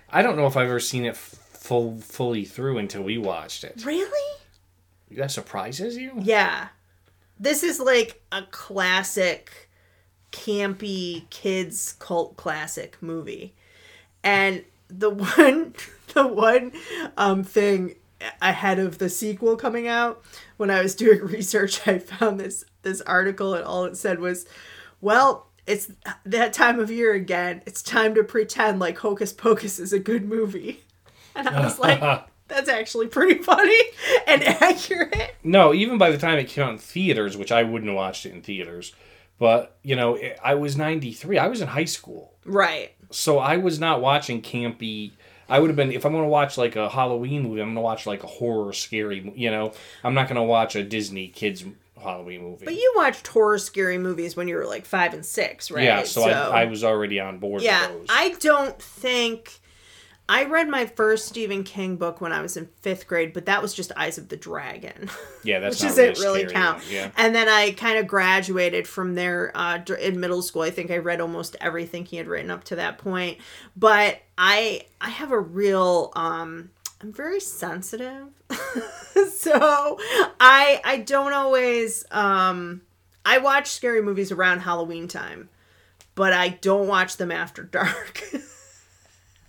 [0.08, 3.84] I don't know if I've ever seen it full fully through until we watched it.
[3.84, 4.38] Really?
[5.10, 6.12] That surprises you?
[6.16, 6.68] Yeah.
[7.38, 9.68] This is like a classic,
[10.30, 13.54] campy kids cult classic movie.
[14.22, 15.74] And the one
[16.14, 16.72] the one
[17.16, 17.96] um thing
[18.40, 20.22] ahead of the sequel coming out,
[20.56, 24.46] when I was doing research, I found this this article and all it said was,
[25.00, 25.92] Well, it's
[26.24, 27.62] that time of year again.
[27.66, 30.82] It's time to pretend like Hocus Pocus is a good movie.
[31.34, 33.80] And I was like, that's actually pretty funny
[34.26, 35.34] and accurate.
[35.42, 38.26] No, even by the time it came out in theaters, which I wouldn't have watched
[38.26, 38.92] it in theaters,
[39.38, 41.38] but you know, it, I was 93.
[41.38, 42.34] I was in high school.
[42.44, 42.92] Right.
[43.10, 45.12] So I was not watching campy.
[45.48, 47.60] I would have been if I'm going to watch like a Halloween movie.
[47.60, 49.32] I'm going to watch like a horror, scary.
[49.34, 49.72] You know,
[50.04, 51.64] I'm not going to watch a Disney kids
[52.02, 52.64] Halloween movie.
[52.64, 55.84] But you watched horror scary movies when you were like five and six, right?
[55.84, 57.62] Yeah, so, I, I was already on board.
[57.62, 58.06] yeah, with those.
[58.10, 59.60] I don't think
[60.28, 63.60] I read my first Stephen King book when I was in fifth grade, but that
[63.60, 65.10] was just Eyes of the Dragon.
[65.44, 66.82] yeah, that's which doesn't really, really count.
[66.90, 70.62] Yeah, And then I kind of graduated from there uh, in middle school.
[70.62, 73.38] I think I read almost everything he had written up to that point.
[73.76, 78.28] But I I have a real um I'm very sensitive.
[79.32, 79.98] so
[80.40, 82.82] I I don't always um
[83.24, 85.48] I watch scary movies around Halloween time,
[86.14, 88.22] but I don't watch them after dark.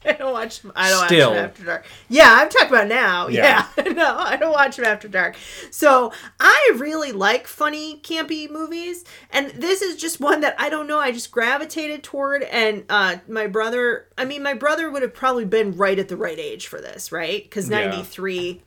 [0.09, 0.61] I don't watch.
[0.75, 1.29] I don't Still.
[1.29, 1.85] watch them after dark.
[2.09, 3.27] Yeah, I'm talking about now.
[3.33, 3.67] Yeah.
[3.77, 5.35] Yeah, no, I don't watch them after dark.
[5.71, 10.87] So I really like funny, campy movies, and this is just one that I don't
[10.87, 10.99] know.
[10.99, 14.07] I just gravitated toward, and uh, my brother.
[14.17, 17.11] I mean, my brother would have probably been right at the right age for this,
[17.11, 17.43] right?
[17.43, 17.87] Because Yeah.
[17.87, 18.61] '93,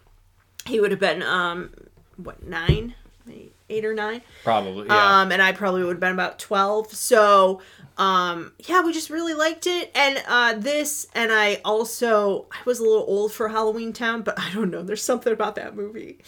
[0.66, 1.70] he would have been um,
[2.16, 2.94] what nine.
[3.68, 4.22] Eight or nine.
[4.44, 4.86] probably.
[4.86, 5.20] Yeah.
[5.22, 6.92] Um, and I probably would have been about 12.
[6.92, 7.60] So,
[7.98, 9.90] um, yeah, we just really liked it.
[9.94, 14.38] And uh, this, and I also, I was a little old for Halloween Town, but
[14.40, 14.82] I don't know.
[14.82, 16.18] There's something about that movie.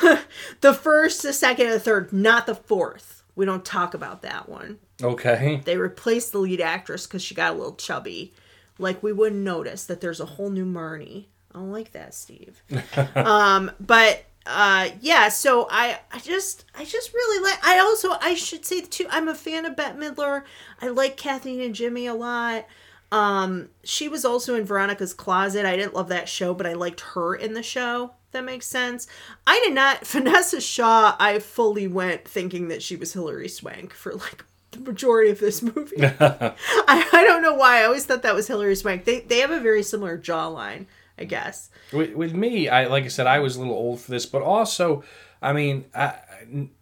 [0.60, 3.22] the first, the second, and the third, not the fourth.
[3.36, 4.78] We don't talk about that one.
[5.02, 5.62] okay.
[5.64, 8.34] They replaced the lead actress because she got a little chubby.
[8.78, 11.26] Like we wouldn't notice that there's a whole new Marnie.
[11.54, 12.62] I don't like that, Steve.
[13.14, 17.64] um, but uh, yeah, so I I just I just really like.
[17.64, 19.06] I also I should say too.
[19.10, 20.44] I'm a fan of Bette Midler.
[20.80, 22.66] I like Kathleen Najimy a lot.
[23.12, 25.66] Um, she was also in Veronica's Closet.
[25.66, 28.12] I didn't love that show, but I liked her in the show.
[28.32, 29.06] That makes sense.
[29.46, 30.00] I did not.
[30.04, 31.16] Vinessa Shaw.
[31.18, 35.62] I fully went thinking that she was Hilary Swank for like the majority of this
[35.62, 35.96] movie.
[36.00, 36.54] I,
[36.88, 37.80] I don't know why.
[37.80, 39.04] I always thought that was Hilary Swank.
[39.04, 40.86] They they have a very similar jawline,
[41.20, 41.70] I guess.
[41.92, 44.42] With, with me, I like I said, I was a little old for this, but
[44.42, 45.04] also,
[45.42, 46.14] I mean, I,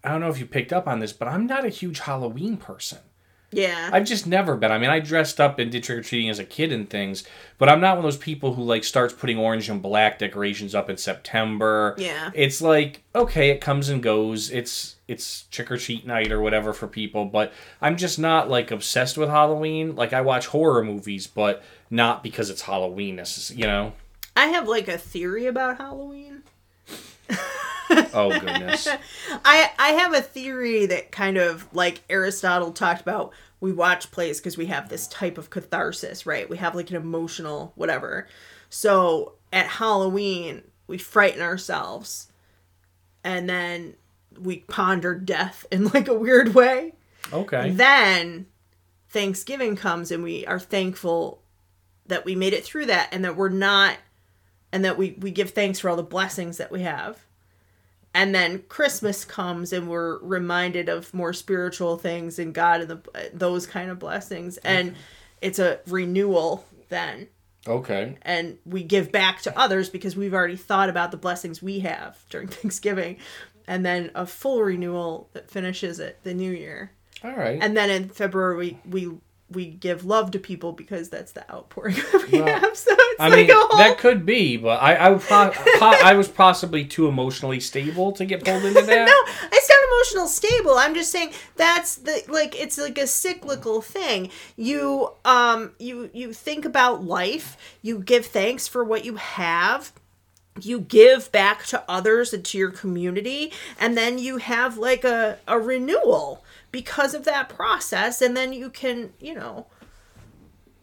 [0.04, 2.56] I don't know if you picked up on this, but I'm not a huge Halloween
[2.56, 2.98] person.
[3.50, 3.88] Yeah.
[3.92, 4.70] I've just never been.
[4.70, 7.24] I mean, I dressed up and did trick or treating as a kid and things,
[7.56, 10.74] but I'm not one of those people who like starts putting orange and black decorations
[10.74, 11.94] up in September.
[11.96, 12.30] Yeah.
[12.34, 14.50] It's like okay, it comes and goes.
[14.50, 18.70] It's it's trick or treat night or whatever for people, but I'm just not like
[18.70, 19.96] obsessed with Halloween.
[19.96, 23.22] Like I watch horror movies, but not because it's Halloween.
[23.54, 23.92] You know.
[24.38, 26.42] I have like a theory about Halloween.
[28.12, 28.86] Oh goodness.
[29.46, 33.32] I I have a theory that kind of like Aristotle talked about.
[33.60, 36.48] We watch plays because we have this type of catharsis, right?
[36.50, 38.28] We have like an emotional whatever.
[38.68, 42.30] So at Halloween, we frighten ourselves,
[43.24, 43.94] and then
[44.38, 46.92] we ponder death in like a weird way.
[47.32, 47.70] Okay.
[47.70, 48.46] Then
[49.08, 51.40] Thanksgiving comes and we are thankful
[52.06, 53.96] that we made it through that and that we're not
[54.72, 57.18] and that we we give thanks for all the blessings that we have.
[58.14, 63.30] And then Christmas comes and we're reminded of more spiritual things and God and the
[63.32, 64.96] those kind of blessings and
[65.40, 67.28] it's a renewal then
[67.66, 68.16] Okay.
[68.22, 72.18] and we give back to others because we've already thought about the blessings we have
[72.30, 73.18] during Thanksgiving
[73.66, 76.90] and then a full renewal that finishes it the new year
[77.22, 77.58] All right.
[77.62, 79.18] and then in February we we
[79.50, 81.96] we give love to people because that's the outpouring
[82.32, 82.76] we Well, have.
[82.76, 83.78] So it's I like mean, a whole.
[83.78, 88.24] that could be, but I I, pro- po- I was possibly too emotionally stable to
[88.26, 89.06] get pulled into that.
[89.06, 90.74] no, it's not emotional stable.
[90.78, 94.30] I'm just saying that's the like it's like a cyclical thing.
[94.56, 97.56] You um you you think about life.
[97.80, 99.92] You give thanks for what you have.
[100.60, 105.38] You give back to others and to your community, and then you have like a,
[105.46, 109.66] a renewal because of that process, and then you can, you know,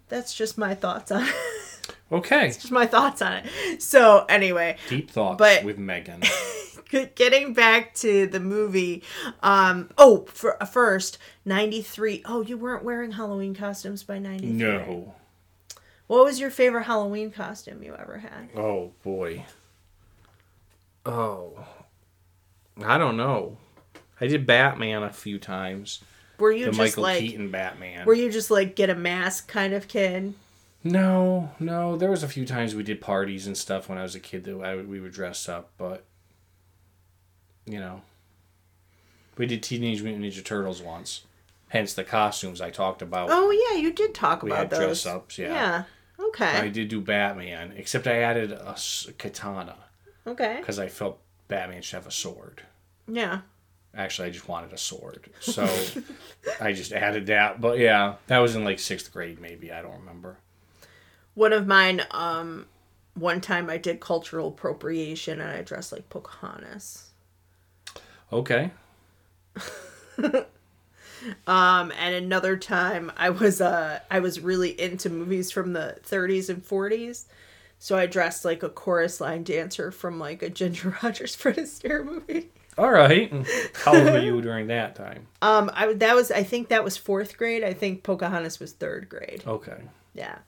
[0.09, 1.33] that's just my thoughts on it.
[2.11, 2.47] Okay.
[2.49, 3.81] just my thoughts on it.
[3.81, 6.21] So anyway, Deep thoughts But- with Megan.
[7.15, 9.03] getting back to the movie.
[9.41, 12.21] Um, oh, for first ninety three.
[12.25, 14.57] Oh, you weren't wearing Halloween costumes by ninety three.
[14.57, 15.15] No.
[16.07, 18.49] What was your favorite Halloween costume you ever had?
[18.55, 19.43] Oh boy.
[21.05, 21.65] Oh.
[22.83, 23.57] I don't know.
[24.19, 26.01] I did Batman a few times.
[26.39, 27.19] Were you The just Michael like?
[27.19, 28.05] Keaton Batman.
[28.05, 30.33] Were you just like get a mask kind of kid?
[30.83, 31.95] No, no.
[31.97, 34.43] There was a few times we did parties and stuff when I was a kid
[34.45, 36.03] that I, we would dress up, but
[37.65, 38.01] you know,
[39.37, 41.23] we did Teenage Mutant Ninja Turtles once.
[41.69, 43.29] Hence the costumes I talked about.
[43.31, 44.79] Oh yeah, you did talk we about those.
[44.79, 45.51] dress ups, yeah.
[45.51, 45.83] Yeah.
[46.27, 46.45] Okay.
[46.45, 48.77] I did do Batman, except I added a
[49.17, 49.75] katana
[50.27, 50.57] Okay.
[50.59, 52.61] because I felt Batman should have a sword.
[53.07, 53.41] Yeah.
[53.95, 55.63] Actually, I just wanted a sword, so
[56.59, 57.61] I just added that.
[57.61, 59.71] But yeah, that was in like sixth grade, maybe.
[59.71, 60.37] I don't remember.
[61.33, 62.01] One of mine.
[62.11, 62.67] Um,
[63.15, 67.11] one time I did cultural appropriation and I dressed like Pocahontas.
[68.31, 68.71] Okay.
[71.47, 76.49] Um, and another time I was uh I was really into movies from the 30s
[76.49, 77.25] and 40s.
[77.79, 82.05] So I dressed like a chorus line dancer from like a Ginger Rogers Fred Astaire
[82.05, 82.51] movie.
[82.77, 83.31] All right.
[83.83, 85.27] How old were you during that time?
[85.41, 87.63] Um, I that was I think that was fourth grade.
[87.63, 89.43] I think Pocahontas was third grade.
[89.47, 89.77] Okay.
[90.13, 90.37] Yeah.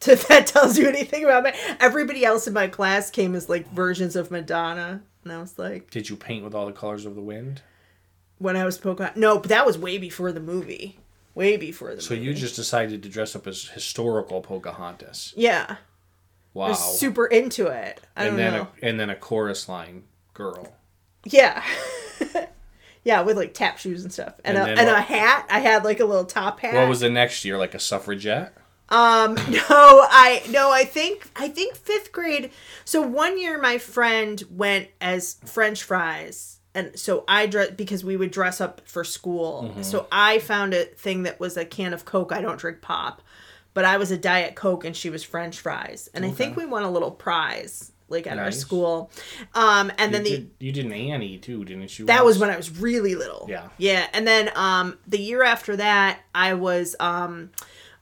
[0.00, 3.48] So if that tells you anything about me, everybody else in my class came as
[3.48, 7.04] like versions of Madonna, and I was like, Did you paint with all the colors
[7.04, 7.62] of the wind?
[8.38, 11.00] when I was Pocahontas, no, but that was way before the movie,
[11.34, 12.26] way before the So movie.
[12.26, 15.34] you just decided to dress up as historical Pocahontas.
[15.36, 15.78] yeah,
[16.54, 16.68] Wow.
[16.68, 18.00] was super into it.
[18.16, 18.68] I don't and then know.
[18.80, 20.76] a, and then a chorus line girl.
[21.32, 21.62] Yeah.
[23.04, 24.40] yeah, with like tap shoes and stuff.
[24.44, 25.46] And, And a, and a hat.
[25.50, 26.74] I had like a little top hat.
[26.74, 27.58] What was the next year?
[27.58, 28.54] Like a suffragette?
[28.90, 32.50] Um no, I no, I think I think 5th grade.
[32.84, 38.16] So one year my friend went as french fries and so I dress because we
[38.16, 39.64] would dress up for school.
[39.64, 39.82] Mm-hmm.
[39.82, 42.30] So I found a thing that was a can of Coke.
[42.30, 43.20] I don't drink pop.
[43.74, 46.08] But I was a diet Coke and she was french fries.
[46.14, 49.10] And I think we won a little prize like at our school.
[49.54, 52.06] Um and then you, the did, you did Annie too, didn't you?
[52.06, 53.46] That was when I was really little.
[53.48, 53.68] Yeah.
[53.78, 54.06] Yeah.
[54.12, 57.50] And then um the year after that I was um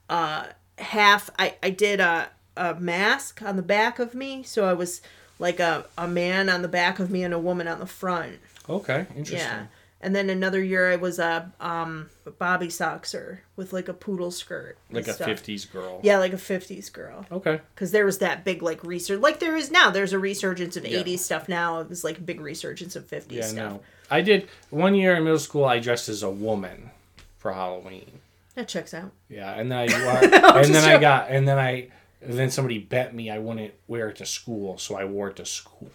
[0.08, 0.46] uh
[0.78, 4.42] half I, I did a, a mask on the back of me.
[4.42, 5.00] So I was
[5.38, 8.38] like a, a man on the back of me and a woman on the front.
[8.68, 9.38] Okay, interesting.
[9.38, 9.66] Yeah.
[10.00, 14.76] And then another year I was a um Bobby Soxer with like a poodle skirt.
[14.90, 15.28] Like a stuff.
[15.28, 16.00] 50s girl.
[16.02, 17.24] Yeah, like a 50s girl.
[17.32, 17.60] Okay.
[17.74, 19.90] Because there was that big like research, like there is now.
[19.90, 20.98] There's a resurgence of Yeah.
[21.02, 21.80] 80s stuff now.
[21.80, 23.56] It was like a big resurgence of 50s Yeah, stuff.
[23.72, 23.80] no.
[24.10, 25.64] I did one year in middle school.
[25.64, 26.90] I dressed as a woman
[27.38, 28.20] for Halloween.
[28.54, 29.10] That checks out.
[29.28, 29.84] Yeah, and then I
[30.62, 31.88] and then I got and then I
[32.22, 35.46] then somebody bet me I wouldn't wear it to school, so I wore it to
[35.46, 35.90] school.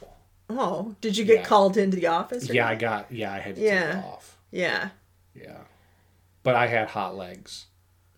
[0.60, 1.44] Oh, did you get Yeah.
[1.46, 2.50] called into the office?
[2.50, 4.00] or Yeah, I got yeah, I had to take Yeah.
[4.00, 4.38] it off.
[4.52, 4.90] Yeah.
[5.36, 5.58] Yeah.
[6.44, 7.66] But I had hot legs.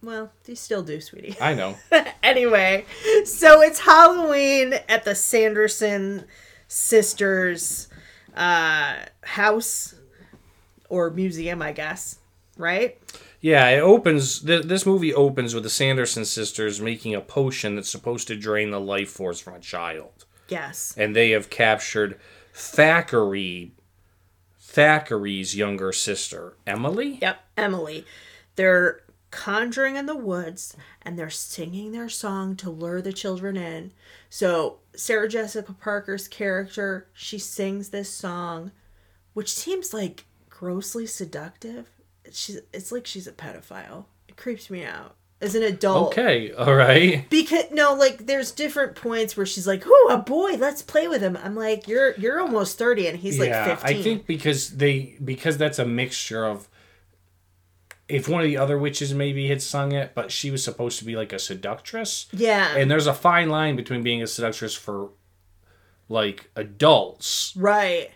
[0.02, 1.36] Well, you still do, sweetie.
[1.40, 1.78] I know.
[2.24, 2.86] anyway,
[3.26, 6.26] so it's Halloween at the Sanderson
[6.68, 7.88] sisters'
[8.36, 9.96] uh, house
[10.90, 12.20] or museum, I guess.
[12.58, 13.00] Right?
[13.42, 14.42] Yeah, it opens.
[14.42, 18.72] Th- this movie opens with the Sanderson sisters making a potion that's supposed to drain
[18.72, 20.94] the life force from a child, Yes.
[20.98, 22.20] and they have captured
[22.54, 23.72] Thackeray,
[24.60, 27.18] Thackeray's younger sister, Emily.
[27.22, 28.06] Yep, Emily.
[28.56, 33.92] They're conjuring in the woods and they're singing their song to lure the children in.
[34.30, 38.72] So, Sarah Jessica Parker's character, she sings this song,
[39.34, 41.90] which seems like grossly seductive.
[42.32, 44.06] She's, it's like she's a pedophile.
[44.28, 46.14] It creeps me out as an adult.
[46.14, 47.30] Okay, all right.
[47.30, 51.22] Because no, like there's different points where she's like, "Ooh, a boy, let's play with
[51.22, 55.18] him." I'm like, "You're you're almost 30 and he's like 15." I think because they
[55.24, 56.68] because that's a mixture of
[58.10, 61.06] if one of the other witches maybe had sung it, but she was supposed to
[61.06, 62.28] be like a seductress.
[62.32, 62.76] yeah.
[62.76, 65.10] And there's a fine line between being a seductress for
[66.10, 68.12] like adults right.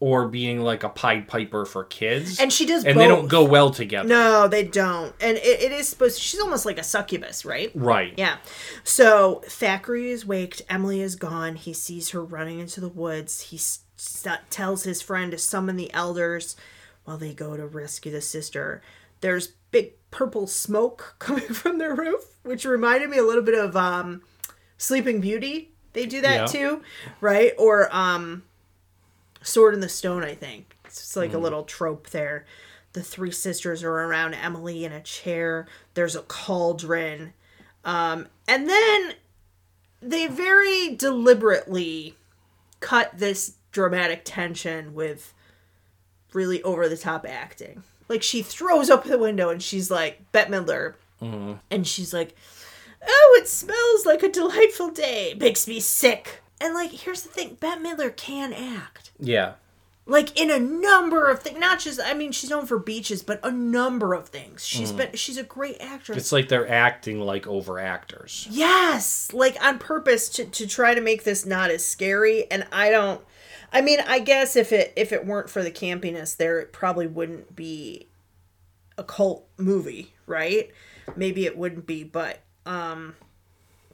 [0.00, 2.40] Or being like a Pied Piper for kids.
[2.40, 3.02] And she does and both.
[3.02, 4.08] they don't go well together.
[4.08, 5.14] No, they don't.
[5.20, 7.70] And it, it is supposed she's almost like a succubus, right?
[7.74, 8.14] Right.
[8.16, 8.38] Yeah.
[8.82, 10.62] So Thackeray is waked.
[10.70, 11.56] Emily is gone.
[11.56, 13.40] He sees her running into the woods.
[13.42, 16.56] He s- s- tells his friend to summon the elders
[17.04, 18.80] while they go to rescue the sister.
[19.20, 23.76] There's big purple smoke coming from their roof, which reminded me a little bit of
[23.76, 24.22] um,
[24.78, 25.72] Sleeping Beauty.
[25.92, 26.46] They do that Yeah.
[26.46, 26.82] too,
[27.20, 27.52] right?
[27.58, 28.44] Or um,
[29.42, 30.76] Sword in the Stone, I think.
[30.84, 32.44] It's like a little trope there.
[32.92, 35.66] The three sisters are around Emily in a chair.
[35.94, 37.32] There's a cauldron.
[37.84, 39.12] Um, and then
[40.02, 42.16] they very deliberately
[42.80, 45.32] cut this dramatic tension with
[46.32, 47.82] really over the top acting.
[48.08, 50.94] Like she throws up the window and she's like Bette Midler,
[51.70, 52.34] and she's like,
[53.06, 55.34] "Oh, it smells like a delightful day.
[55.38, 59.12] Makes me sick." And like, here's the thing: Bette Midler can act.
[59.18, 59.54] Yeah.
[60.06, 63.38] Like in a number of things, not just I mean, she's known for beaches, but
[63.44, 64.66] a number of things.
[64.66, 66.18] She's been she's a great actress.
[66.18, 68.48] It's like they're acting like over actors.
[68.50, 72.50] Yes, like on purpose to, to try to make this not as scary.
[72.50, 73.20] And I don't.
[73.72, 77.06] I mean, I guess if it if it weren't for the campiness, there it probably
[77.06, 78.08] wouldn't be
[78.98, 80.70] a cult movie, right?
[81.14, 83.14] Maybe it wouldn't be, but um,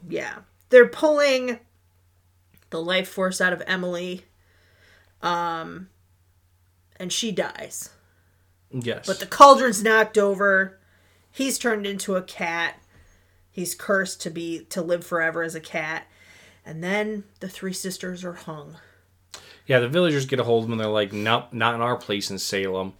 [0.09, 0.39] yeah,
[0.69, 1.59] they're pulling
[2.69, 4.25] the life force out of Emily,
[5.21, 5.89] um,
[6.97, 7.89] and she dies.
[8.71, 9.07] Yes.
[9.07, 10.79] But the cauldron's knocked over.
[11.31, 12.81] He's turned into a cat.
[13.51, 16.07] He's cursed to be to live forever as a cat.
[16.65, 18.77] And then the three sisters are hung.
[19.65, 21.95] yeah, the villagers get a hold of them and they're like, nope, not in our
[21.95, 22.93] place in Salem.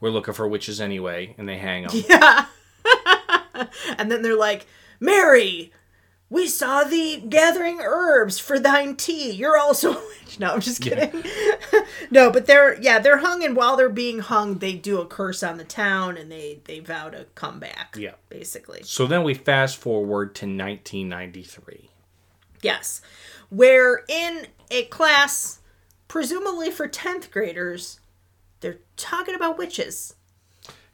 [0.00, 1.34] We're looking for witches anyway.
[1.38, 2.02] And they hang them.
[2.08, 2.46] Yeah.
[3.98, 4.66] and then they're like,
[5.00, 5.72] Mary,
[6.30, 9.32] we saw thee gathering herbs for thine tea.
[9.32, 10.38] You're also a witch.
[10.38, 11.24] No, I'm just kidding.
[12.10, 15.42] no, but they're yeah, they're hung and while they're being hung, they do a curse
[15.42, 17.96] on the town and they they vow to come back.
[17.98, 18.14] Yeah.
[18.28, 18.82] Basically.
[18.84, 21.90] So then we fast forward to 1993.
[22.62, 23.00] Yes.
[23.48, 25.58] Where in a class,
[26.06, 27.98] presumably for 10th graders,
[28.60, 30.14] they're talking about witches.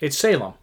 [0.00, 0.54] It's Salem.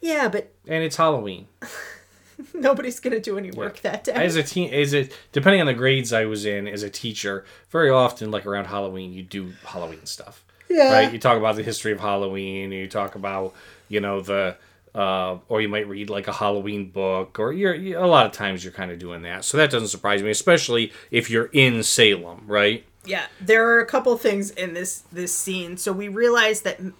[0.00, 1.48] Yeah, but And it's Halloween.
[2.54, 4.12] nobody's going to do any work that day.
[4.12, 7.44] As a teen, as a depending on the grades I was in as a teacher,
[7.70, 10.44] very often like around Halloween, you do Halloween stuff.
[10.68, 10.92] Yeah.
[10.92, 11.12] Right.
[11.12, 12.72] You talk about the history of Halloween.
[12.72, 13.54] You talk about
[13.88, 14.56] you know the.
[14.94, 18.32] Uh, or you might read like a Halloween book, or you're you, a lot of
[18.32, 19.44] times you're kind of doing that.
[19.44, 22.84] So that doesn't surprise me, especially if you're in Salem, right?
[23.04, 25.76] Yeah, there are a couple things in this this scene.
[25.76, 26.94] So we realize that m-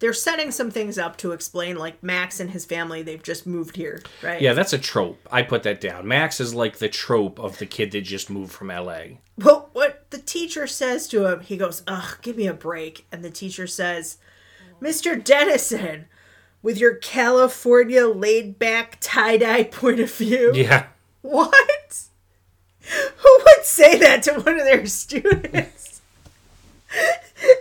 [0.00, 3.76] they're setting some things up to explain like Max and his family they've just moved
[3.76, 4.40] here, right?
[4.40, 5.20] Yeah, that's a trope.
[5.30, 6.08] I put that down.
[6.08, 9.02] Max is like the trope of the kid that just moved from LA.
[9.38, 13.22] Well, what the teacher says to him, he goes, "Ugh, give me a break." And
[13.22, 14.16] the teacher says,
[14.82, 15.22] "Mr.
[15.22, 16.06] Dennison,
[16.62, 20.86] with your California laid-back tie-dye point of view." Yeah.
[21.20, 22.04] What?
[23.18, 26.00] Who would say that to one of their students?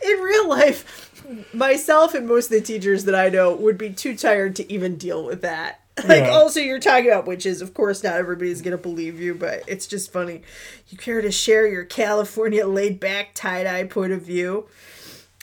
[0.03, 1.09] In real life,
[1.53, 4.95] myself and most of the teachers that I know would be too tired to even
[4.97, 5.82] deal with that.
[6.07, 6.30] Like, Yeah.
[6.30, 7.61] also, you're talking about witches.
[7.61, 10.43] Of course, not everybody's going to believe you, but it's just funny.
[10.88, 14.67] You care to share your California laid back tie dye point of view?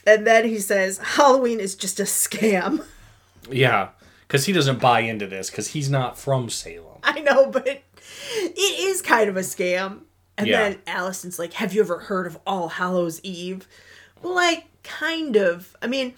[0.07, 2.85] And then he says, Halloween is just a scam.
[3.51, 3.91] Yeah.
[4.27, 6.99] Because he doesn't buy into this because he's not from Salem.
[7.05, 7.85] I know, but it
[8.59, 10.01] is kind of a scam.
[10.39, 10.71] And Yeah.
[10.71, 13.69] then Allison's like, Have you ever heard of All Hallows Eve?
[14.23, 15.77] Well, like, kind of.
[15.83, 16.15] I mean,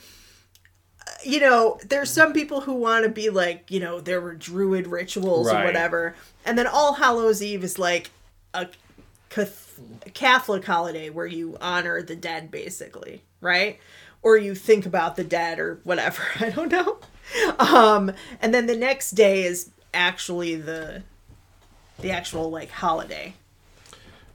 [1.07, 4.35] uh, you know, there's some people who want to be like, you know, there were
[4.35, 6.15] druid rituals or whatever.
[6.45, 8.11] And then All Hallows Eve is like
[8.55, 8.69] a
[10.15, 13.79] Catholic holiday where you honor the dead, basically, right?
[14.23, 16.23] Or you think about the dead or whatever.
[16.41, 16.99] I don't know.
[17.59, 21.03] Um, and then the next day is actually the
[22.01, 23.35] the actual like holiday.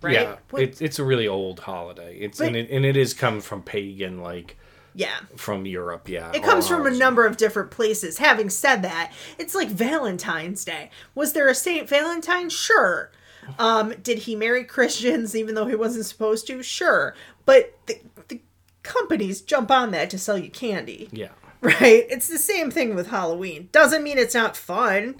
[0.03, 0.13] Right?
[0.13, 0.35] Yeah.
[0.49, 2.17] What- It's it's a really old holiday.
[2.19, 4.57] It's But- and it, and it is come from pagan like
[4.93, 5.15] yeah.
[5.35, 6.07] from Europe.
[6.09, 6.31] Yeah.
[6.33, 8.17] It comes from a number of different places.
[8.19, 10.89] Having said that, it's like Valentine's Day.
[11.15, 12.49] Was there a Saint Valentine?
[12.49, 13.11] Sure.
[13.59, 16.61] Um, did he marry Christians even though he wasn't supposed to?
[16.63, 17.13] Sure.
[17.45, 17.99] But the,
[18.29, 18.41] the
[18.83, 21.09] companies jump on that to sell you candy.
[21.11, 21.29] Yeah.
[21.63, 22.05] Right?
[22.09, 23.69] It's the same thing with Halloween.
[23.71, 25.15] Doesn't mean it's not fun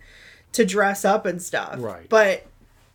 [0.52, 1.76] to dress up and stuff.
[1.80, 2.10] Right.
[2.10, 2.46] But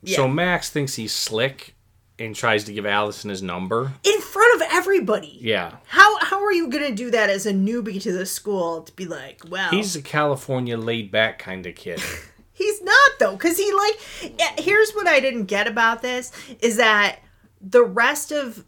[0.04, 1.74] So Max thinks he's slick
[2.18, 3.92] and tries to give Allison his number.
[4.04, 5.38] in front of everybody.
[5.40, 5.76] Yeah.
[5.86, 9.06] How how are you gonna do that as a newbie to the school to be
[9.06, 12.00] like, well He's a California laid back kind of kid.
[12.52, 14.58] He's not though, because he like.
[14.58, 17.20] Here's what I didn't get about this is that
[17.60, 18.64] the rest of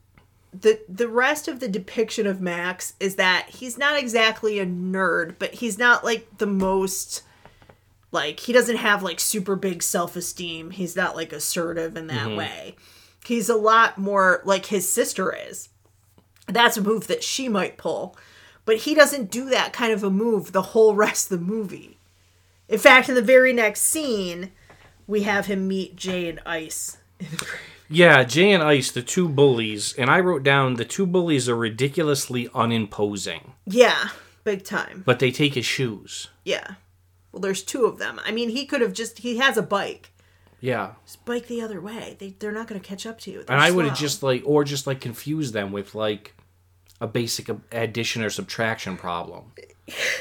[0.52, 5.36] the the rest of the depiction of Max is that he's not exactly a nerd,
[5.38, 7.22] but he's not like the most
[8.12, 10.70] like he doesn't have like super big self esteem.
[10.70, 12.36] He's not like assertive in that mm-hmm.
[12.36, 12.76] way.
[13.30, 15.68] He's a lot more like his sister is.
[16.48, 18.16] That's a move that she might pull,
[18.64, 21.96] but he doesn't do that kind of a move the whole rest of the movie.
[22.68, 24.50] In fact, in the very next scene,
[25.06, 26.96] we have him meet Jay and Ice.
[27.88, 31.54] yeah, Jay and Ice, the two bullies, and I wrote down the two bullies are
[31.54, 34.08] ridiculously unimposing, Yeah,
[34.42, 35.04] big time.
[35.06, 36.30] but they take his shoes.
[36.44, 36.74] Yeah.
[37.30, 38.20] Well, there's two of them.
[38.26, 40.09] I mean, he could have just he has a bike.
[40.60, 40.92] Yeah.
[41.04, 42.16] Just bike the other way.
[42.18, 43.42] They they're not going to catch up to you.
[43.42, 46.34] They're And I would have just like, or just like confuse them with like
[47.00, 49.52] a basic addition or subtraction problem.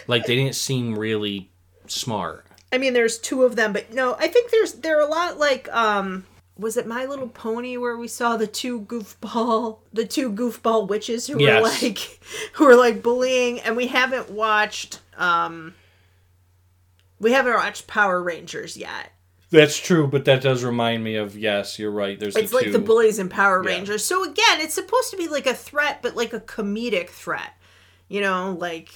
[0.07, 1.49] Like they didn't seem really
[1.87, 2.45] smart.
[2.71, 5.71] I mean, there's two of them, but no, I think there's they're a lot like
[5.73, 6.25] um
[6.57, 11.27] was it My Little Pony where we saw the two goofball the two goofball witches
[11.27, 12.19] who were like
[12.53, 15.73] who were like bullying and we haven't watched um
[17.19, 19.11] we haven't watched Power Rangers yet.
[19.51, 22.19] That's true, but that does remind me of yes, you're right.
[22.19, 22.71] There's It's the like two.
[22.71, 23.69] the bullies in Power Yeah.
[23.75, 24.05] Rangers.
[24.05, 27.53] So again, it's supposed to be like a threat, but like a comedic threat.
[28.07, 28.89] You know, like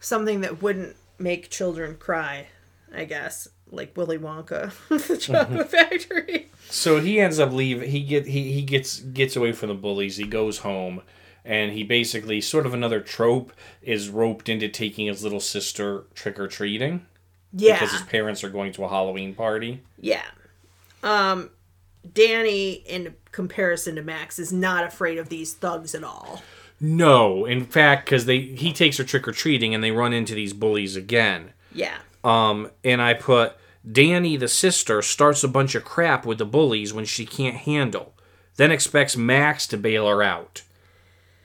[0.00, 2.48] something that wouldn't make children cry,
[2.94, 3.48] I guess.
[3.70, 4.72] Like Willy Wonka,
[5.08, 6.50] the chocolate factory.
[6.68, 7.88] So he ends up leaving.
[7.90, 10.16] He get he, he gets gets away from the bullies.
[10.16, 11.02] He goes home,
[11.44, 16.38] and he basically sort of another trope is roped into taking his little sister trick
[16.38, 17.06] or treating
[17.56, 17.74] Yeah.
[17.74, 19.82] because his parents are going to a Halloween party.
[20.00, 20.24] Yeah.
[21.02, 21.50] Um
[22.12, 26.42] Danny in comparison to Max is not afraid of these thugs at all.
[26.80, 30.34] No, in fact, because they he takes her trick or treating, and they run into
[30.34, 31.52] these bullies again.
[31.72, 31.96] Yeah.
[32.22, 33.54] Um, and I put
[33.90, 38.14] Danny, the sister, starts a bunch of crap with the bullies when she can't handle,
[38.56, 40.62] then expects Max to bail her out.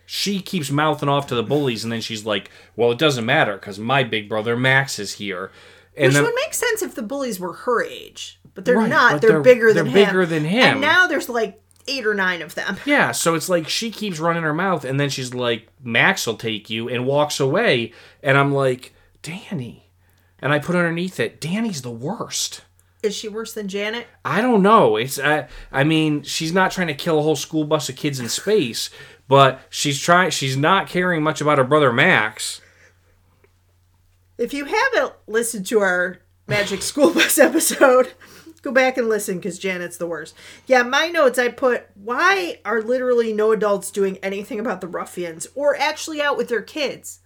[0.05, 3.53] She keeps mouthing off to the bullies, and then she's like, "Well, it doesn't matter
[3.53, 5.51] because my big brother Max is here."
[5.97, 8.39] And Which would make sense if the bullies were her age.
[8.53, 9.11] But they're Right, not.
[9.13, 10.29] but They're, they're- bigger they're than bigger him.
[10.29, 10.63] than him.
[10.73, 12.77] And now there's like eight or nine of them.
[12.85, 16.35] Yeah, so it's like she keeps running her mouth, and then she's like, "Max will
[16.35, 19.89] take you," and walks away, and I'm like, "Danny,"
[20.41, 22.61] and I put underneath it, "Danny's the worst."
[23.01, 24.07] Is she worse than Janet?
[24.25, 24.97] I don't know.
[24.97, 28.19] It's I, I mean, she's not trying to kill a whole school bus of kids
[28.19, 28.89] in space,
[29.27, 30.31] but she's trying.
[30.31, 32.59] She's not caring much about her brother Max.
[34.39, 38.13] If you haven't listened to our Magic School Bus episode,
[38.61, 40.33] go back and listen because Janet's the worst.
[40.65, 45.47] Yeah, my notes I put why are literally no adults doing anything about the ruffians
[45.55, 47.19] or actually out with their kids?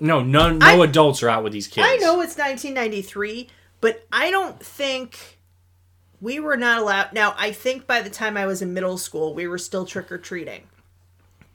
[0.00, 1.86] No, none, no I- adults are out with these kids.
[1.88, 3.48] I know it's 1993,
[3.80, 5.38] but I don't think
[6.20, 7.12] we were not allowed.
[7.12, 10.10] Now, I think by the time I was in middle school, we were still trick
[10.10, 10.62] or treating.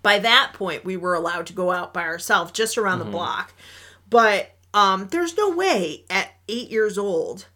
[0.03, 3.07] By that point, we were allowed to go out by ourselves just around Mm-hmm.
[3.11, 3.53] the block.
[4.09, 7.47] But um, there's no way at eight years old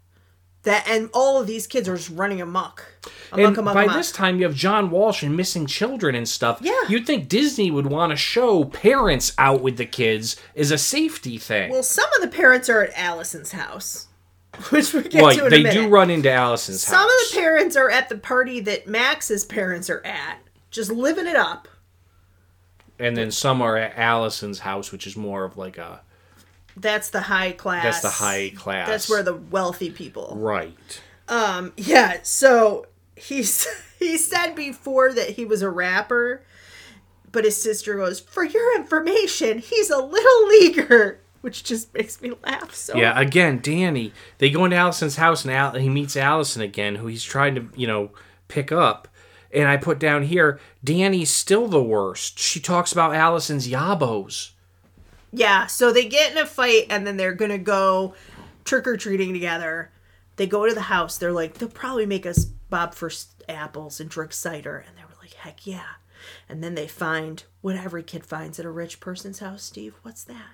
[0.64, 2.86] that, and all of these kids are just running amok.
[3.34, 3.95] Amok, And amok, by amok.
[3.97, 6.59] this time, you have John Walsh and missing children and stuff.
[6.61, 6.72] Yeah.
[6.88, 11.38] You'd think Disney would want to show parents out with the kids is a safety
[11.38, 11.72] thing.
[11.72, 14.07] well, some of the parents are at Allison's house,
[14.70, 15.74] which we get to in they a minute.
[15.74, 17.01] do run into Allison's Some house.
[17.01, 20.39] Some of the parents are at the party that Max's parents are at,
[20.72, 21.68] just living it up.
[22.99, 26.01] and then some are at Allison's house, which is more of like a
[26.76, 27.84] That's the high class.
[27.84, 28.88] that's the high class.
[28.88, 30.36] That's where the wealthy people.
[30.39, 31.01] right.
[31.28, 32.17] Um, yeah.
[32.24, 33.65] So he's
[33.99, 36.43] he said before that he was a rapper,
[37.32, 42.34] but his sister goes, "For your information, he's a little leaguer," which just makes me
[42.45, 42.74] laugh.
[42.76, 44.11] So Yeah, again, Danny.
[44.39, 47.69] They go into Allison's house and Al- he meets Allison again, who he's trying to,
[47.76, 48.11] you know,
[48.47, 49.07] pick up.
[49.51, 52.39] And I put down here, Danny's still the worst.
[52.39, 54.52] She talks about Allison's yabos.
[55.34, 58.13] Yeah, so they get in a fight and then they're gonna go
[58.63, 59.91] trick or treating together.
[60.36, 61.17] They go to the house.
[61.17, 63.11] They're like, they'll probably make us bob for
[63.49, 64.77] apples and drink cider.
[64.88, 65.95] And they were like, heck yeah.
[66.47, 69.63] And then they find what every kid finds at a rich person's house.
[69.63, 70.51] Steve, what's that?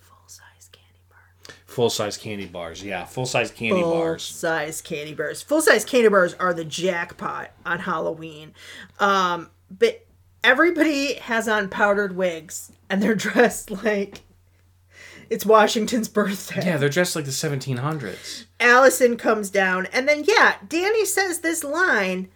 [0.00, 1.54] Full size candy bar.
[1.66, 2.82] Full size candy bars.
[2.82, 4.28] Yeah, full size candy Full bars.
[4.28, 5.42] Full size candy bars.
[5.42, 8.54] Full size candy bars are the jackpot on Halloween.
[8.98, 10.06] Um, but
[10.44, 14.20] everybody has on powdered wigs and they're dressed like
[15.30, 16.64] it's Washington's birthday.
[16.66, 18.44] Yeah, they're dressed like the 1700s.
[18.60, 22.28] Allison comes down, and then yeah, Danny says this line: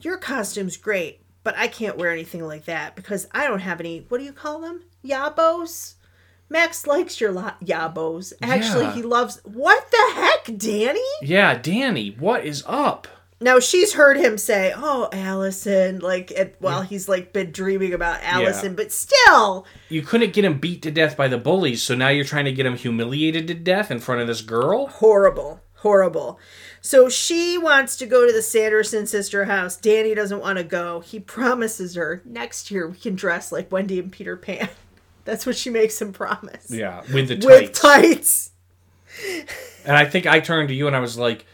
[0.00, 4.00] "Your costume's great, but I can't wear anything like that because I don't have any.
[4.08, 4.82] What do you call them?
[5.04, 5.94] Yabos."
[6.48, 8.32] Max likes your lo- yabos.
[8.42, 8.94] Actually, Yeah.
[8.94, 9.40] he loves.
[9.44, 11.00] What the heck, Danny?
[11.22, 13.08] Yeah, Danny, what is up?
[13.40, 16.56] Now she's heard him say, "Oh, Allison," like it, mm.
[16.60, 20.90] while he's like been dreaming about Allison, but still, You couldn't get him beat to
[20.90, 24.00] death by the bullies, so now you're trying to get him humiliated to death in
[24.00, 24.86] front of this girl?
[24.86, 25.60] horrible.
[25.80, 26.40] Horrible.
[26.80, 29.76] So she wants to go to the sanderson sister house.
[29.76, 31.00] Danny doesn't want to go.
[31.00, 34.70] He promises her next year we can dress like wendy and peter pan.
[35.24, 36.70] That's what she makes him promise.
[36.70, 38.50] Yeah, with the with tights.
[39.20, 39.50] tights.
[39.84, 41.44] And I think I turned to you and I was like,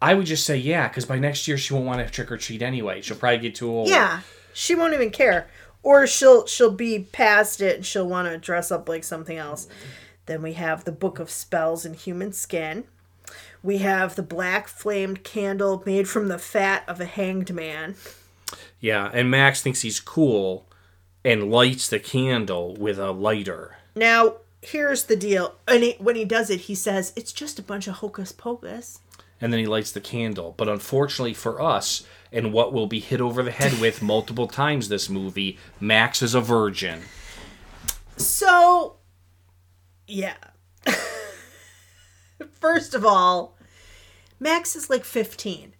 [0.00, 2.36] I would just say yeah, because by next year she won't want to trick or
[2.36, 3.00] treat anyway.
[3.00, 3.88] She'll probably get too old.
[3.88, 4.20] yeah
[4.52, 5.48] she won't even care
[5.82, 9.68] or she'll she'll be past it and she'll want to dress up like something else
[10.26, 12.84] Then we have the Book of Spells in Human Skin.
[13.62, 17.94] We have the black flamed candle made from the fat of a hanged man.
[18.80, 20.66] Yeah, and Max thinks he's cool
[21.24, 23.76] and lights the candle with a lighter.
[23.94, 25.54] Now, here's the deal.
[25.68, 29.00] And he, when he does it, he says, it's just a bunch of hocus pocus.
[29.40, 30.54] And then he lights the candle.
[30.56, 34.88] But unfortunately for us, and what will be hit over the head with multiple times
[34.88, 37.02] this movie, Max is a virgin.
[38.16, 38.96] So,
[40.06, 40.36] yeah.
[42.52, 43.56] First of all,
[44.38, 45.74] Max is like 15.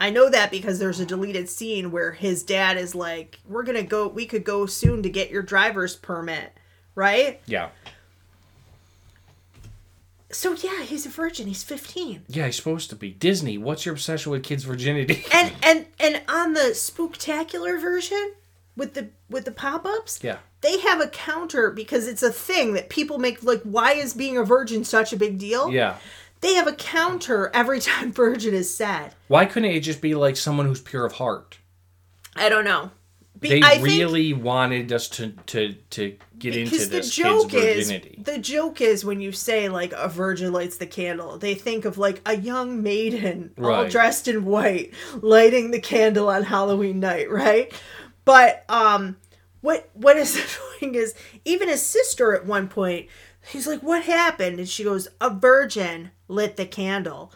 [0.00, 3.76] I know that because there's a deleted scene where his dad is like, "We're going
[3.76, 6.52] to go we could go soon to get your driver's permit."
[6.94, 7.40] Right?
[7.46, 7.70] Yeah.
[10.34, 11.46] So yeah, he's a virgin.
[11.46, 12.24] He's 15.
[12.28, 13.12] Yeah, he's supposed to be.
[13.12, 15.24] Disney, what's your obsession with kids' virginity?
[15.32, 18.34] And and and on the spooktacular version
[18.76, 20.38] with the with the pop-ups, yeah.
[20.60, 24.36] they have a counter because it's a thing that people make like why is being
[24.36, 25.70] a virgin such a big deal?
[25.70, 25.96] Yeah.
[26.40, 29.14] They have a counter every time virgin is said.
[29.28, 31.58] Why couldn't it just be like someone who's pure of heart?
[32.36, 32.90] I don't know.
[33.44, 37.80] Be- They I think- really wanted us to to to get into this joke kid's
[37.82, 38.20] is virginity.
[38.24, 41.96] the joke is when you say like a virgin lights the candle, they think of
[41.98, 44.92] like a young maiden all dressed in white
[45.22, 47.72] lighting the candle on Halloween night, right?
[48.24, 49.16] But um,
[49.60, 50.34] what what is
[50.80, 51.14] annoying is
[51.44, 53.08] even his sister at one point,
[53.46, 57.32] he's like, "What happened?" And she goes, "A virgin lit the candle."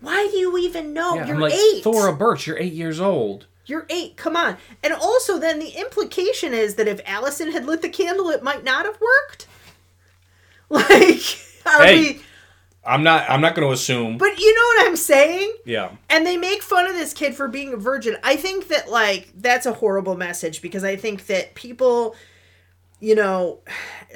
[0.00, 1.14] Why do you even know?
[1.14, 1.82] yeah, You're I'm like eight.
[1.82, 2.46] Thora Birch.
[2.46, 3.46] You're eight years old.
[3.66, 4.16] You're eight.
[4.16, 4.56] Come on.
[4.82, 8.62] And also, then the implication is that if Allison had lit the candle, it might
[8.64, 9.46] not have worked.
[10.70, 11.98] Like, are Hey.
[11.98, 12.20] we?
[12.86, 13.28] I'm not.
[13.30, 14.18] I'm not going to assume.
[14.18, 15.54] But you know what I'm saying?
[15.64, 15.92] yeah.
[16.10, 18.16] And they make fun of this kid for being a virgin.
[18.22, 22.14] I think that like that's a horrible message because I think that people,
[23.00, 23.60] you know,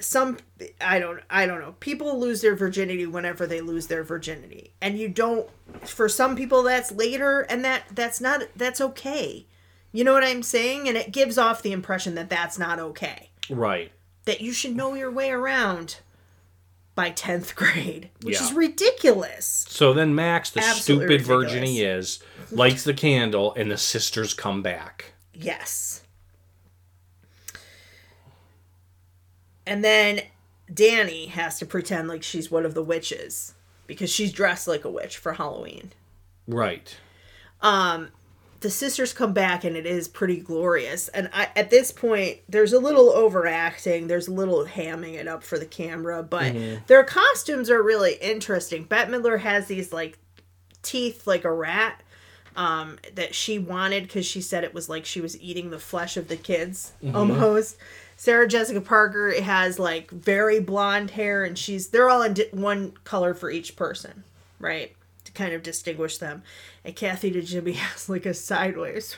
[0.00, 0.38] some
[0.80, 1.74] I don't I don't know.
[1.80, 4.72] People lose their virginity whenever they lose their virginity.
[4.80, 5.48] And you don't
[5.84, 9.46] for some people that's later and that that's not that's okay.
[9.92, 10.88] You know what I'm saying?
[10.88, 13.30] And it gives off the impression that that's not okay.
[13.50, 13.90] Right.
[14.26, 16.00] That you should know your way around
[16.94, 18.44] by 10th grade, which Yeah.
[18.46, 19.64] is ridiculous.
[19.68, 22.20] So then Max, the Absolutely stupid virgin he is,
[22.50, 25.12] lights the candle, and the sisters come back.
[25.32, 25.97] Yes.
[29.68, 30.22] And then
[30.72, 33.54] Danny has to pretend like she's one of the witches
[33.86, 35.92] because she's dressed like a witch for Halloween.
[36.46, 36.96] Right.
[37.60, 38.08] Um,
[38.60, 41.08] the sisters come back and it is pretty glorious.
[41.08, 44.08] And I, at this point, there's a little overacting.
[44.08, 46.82] There's a little hamming it up for the camera, but mm-hmm.
[46.86, 48.84] their costumes are really interesting.
[48.84, 50.18] Bette Midler has these like
[50.82, 52.02] teeth like a rat
[52.56, 56.16] um, that she wanted because she said it was like she was eating the flesh
[56.16, 57.14] of the kids mm-hmm.
[57.14, 57.76] almost.
[58.20, 62.90] Sarah Jessica Parker has like very blonde hair, and she's they're all in di- one
[63.04, 64.24] color for each person,
[64.58, 64.96] right?
[65.24, 66.42] To kind of distinguish them.
[66.84, 69.16] And Kathy Najimy has like a sideways,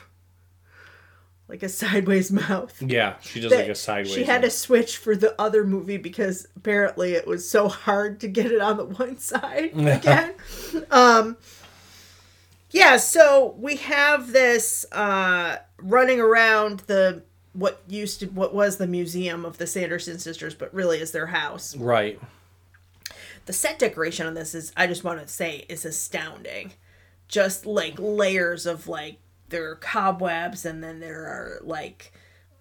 [1.47, 2.79] like a sideways mouth.
[2.79, 4.13] Yeah, she does like a sideways.
[4.13, 4.41] She had one.
[4.43, 8.61] to switch for the other movie because apparently it was so hard to get it
[8.61, 10.35] on the one side again.
[10.91, 11.37] um,
[12.69, 17.23] yeah, so we have this uh, running around the
[17.53, 21.27] what used to what was the museum of the Sanderson sisters, but really is their
[21.27, 21.75] house.
[21.75, 22.19] Right.
[23.45, 26.73] The set decoration on this is I just want to say is astounding.
[27.27, 29.17] Just like layers of like
[29.49, 32.11] there are cobwebs and then there are like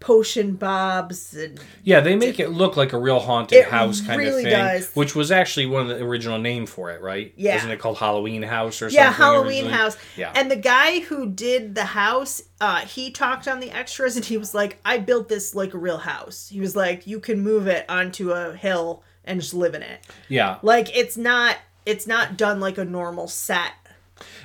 [0.00, 4.44] potion bobs and Yeah, they make it look like a real haunted house kind really
[4.44, 4.90] of thing, does.
[4.94, 7.32] which was actually one of the original name for it, right?
[7.36, 7.56] Yeah.
[7.56, 8.96] Isn't it called Halloween House or something?
[8.96, 9.72] yeah halloween originally?
[9.72, 10.32] house Yeah.
[10.34, 14.36] and the guy who did the house uh he talked on the extras and he
[14.38, 17.66] was like i built this like a real house he was like you can move
[17.66, 20.58] it onto a hill and just live in it yeah.
[20.62, 23.72] like it's not it's not done like a normal set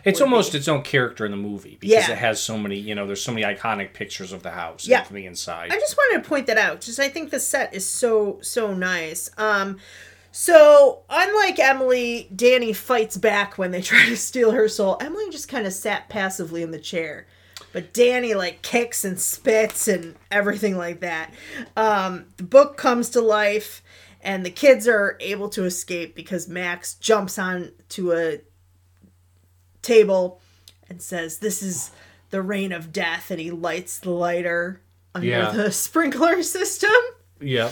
[0.04, 0.58] It's almost be.
[0.60, 2.12] its own character in the movie because Yeah.
[2.12, 5.04] it has so many, you know, there's so many iconic pictures of the house Yeah.
[5.04, 5.72] from the inside.
[5.72, 6.82] I just wanted to point that out.
[6.82, 9.30] Just I think the set is so so nice.
[9.38, 9.78] Um
[10.32, 14.98] so unlike Emily, Danny fights back when they try to steal her soul.
[15.02, 17.26] Emily just kind of sat passively in the chair.
[17.72, 21.34] But Danny like kicks and spits and everything like that.
[21.78, 23.82] Um the book comes to life
[24.22, 28.40] and the kids are able to escape because Max jumps on to a
[29.86, 30.42] table
[30.90, 31.92] and says, "This is
[32.32, 34.82] the reign of death," and he lights the lighter
[35.14, 35.52] under Yeah.
[35.52, 36.92] the sprinkler system.
[37.40, 37.72] yeah.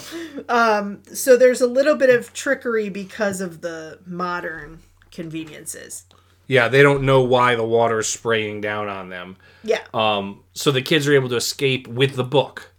[0.49, 4.79] Um, so there's a little bit of trickery because of the modern
[5.11, 6.03] conveniences.
[6.47, 9.37] Yeah, they don't know why the water is spraying down on them.
[9.63, 12.71] Yeah, Um, so the kids are able to escape with the book.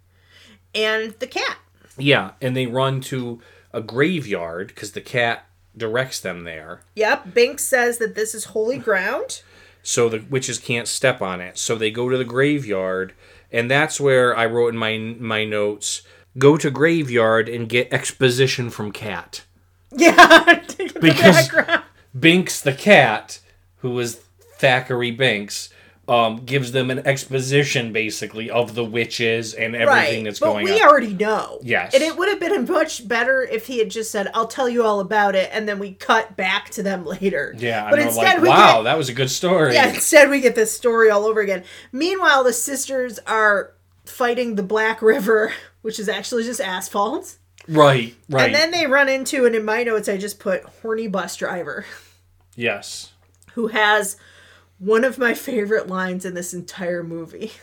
[0.75, 1.57] and the cat.
[1.97, 3.41] Yeah, and they run to
[3.73, 5.45] a graveyard because the cat
[5.77, 6.81] directs them there.
[6.95, 7.33] Yep.
[7.33, 9.41] Binks says that this is holy ground.
[9.83, 11.57] so the witches can't step on it.
[11.57, 13.13] So they go to the graveyard,
[13.51, 16.01] and that's where I wrote in my my notes:
[16.37, 19.43] go to graveyard and get exposition from cat
[19.91, 20.63] Yeah.
[20.99, 21.49] because.
[22.17, 23.39] Binks the cat,
[23.79, 24.15] who was
[24.57, 25.67] Thackeray Binks.
[26.07, 30.73] Um, gives them an exposition basically of the witches and everything that's but going on.
[30.73, 30.87] we on.
[30.87, 31.59] already know.
[31.63, 31.95] Yes.
[31.95, 34.83] And it would have been much better if he had just said, I'll tell you
[34.83, 37.55] all about it, and then we cut back to them later.
[37.57, 39.73] yeah, but instead like, we wow, get, that was a good story.
[39.73, 41.63] yeah, instead we get this story all over again.
[41.91, 43.73] Meanwhile, the sisters are
[44.05, 47.37] fighting the Black River, which is actually just asphalt.
[47.67, 48.45] Right, right.
[48.45, 51.85] And then they run into, and in my notes I just put horny bus driver,
[52.55, 53.11] yes.
[53.53, 54.17] who has
[54.79, 57.51] one of my favorite lines in this entire movie.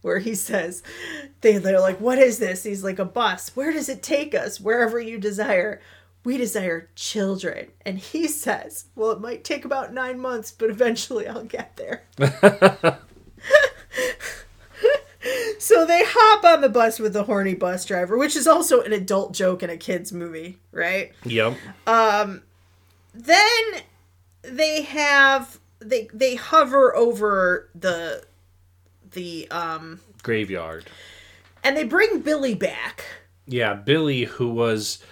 [0.00, 0.84] Where he says,
[1.40, 2.62] they, they're like, What is this?
[2.62, 3.56] He's like, A bus.
[3.56, 4.60] Where does it take us?
[4.60, 5.80] Wherever you desire.
[6.24, 7.68] We desire children.
[7.84, 12.04] And he says, Well, it might take about nine months, but eventually I'll get there.
[15.58, 18.92] so they hop on the bus with the horny bus driver, which is also an
[18.92, 21.12] adult joke in a kid's movie, right?
[21.24, 21.56] Yep.
[21.86, 22.42] Um,
[23.14, 23.82] then
[24.42, 28.24] they have they they hover over the
[29.12, 30.86] the um Graveyard.
[31.64, 33.04] and they bring Billy back.
[33.46, 35.02] Yeah, Billy, who was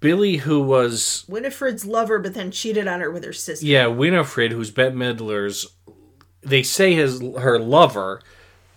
[0.00, 3.66] Billy, who was Winifred's lover, but then cheated on her with her sister.
[3.66, 5.66] yeah Winifred, who's Bette Midler's.
[6.42, 8.22] They say his her lover,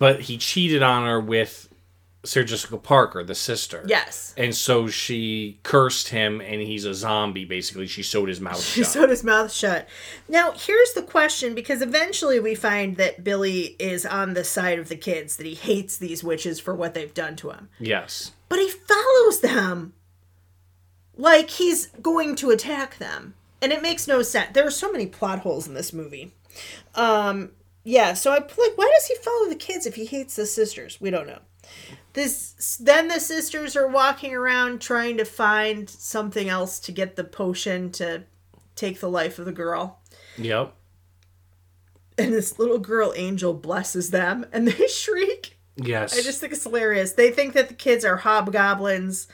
[0.00, 1.68] but he cheated on her with
[2.22, 3.82] Sarah Jessica Parker, the sister.
[3.86, 4.34] Yes.
[4.36, 7.46] And so she cursed him, and he's a zombie.
[7.46, 8.92] Basically, she sewed his mouth She shut.
[8.92, 9.88] sewed his mouth shut.
[10.28, 14.88] Now, here's the question because eventually we find that Billy is on the side of
[14.90, 17.68] the kids, that he hates these witches for what they've done to him.
[17.78, 18.32] yes.
[18.50, 19.92] But he follows them
[21.16, 23.34] like he's going to attack them.
[23.62, 24.50] And it makes no sense.
[24.54, 26.34] There are so many plot holes in this movie.
[26.94, 27.52] Um,
[27.84, 31.00] yeah, so I like, why does he follow the kids if he hates the sisters?
[31.00, 31.38] We don't know.
[32.12, 37.24] This then the sisters are walking around trying to find something else to get the
[37.24, 38.24] potion to
[38.74, 40.00] take the life of the girl.
[40.36, 40.74] Yep.
[42.18, 45.56] And this little girl angel blesses them and they shriek.
[45.76, 46.18] Yes.
[46.18, 47.12] I just think it's hilarious.
[47.12, 49.28] They think that the kids are hobgoblins,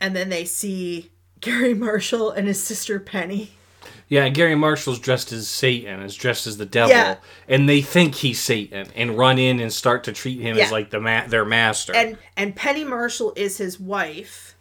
[0.00, 3.50] and then they see Garry Marshall and his sister Penny.
[4.08, 7.16] Yeah, and Garry Marshall's dressed as Satan, is dressed as the devil, Yeah.
[7.46, 10.64] and they think he's Satan and run in and start to treat him Yeah.
[10.64, 11.94] as like the ma- their master.
[11.94, 14.54] And and Penny Marshall is his wife,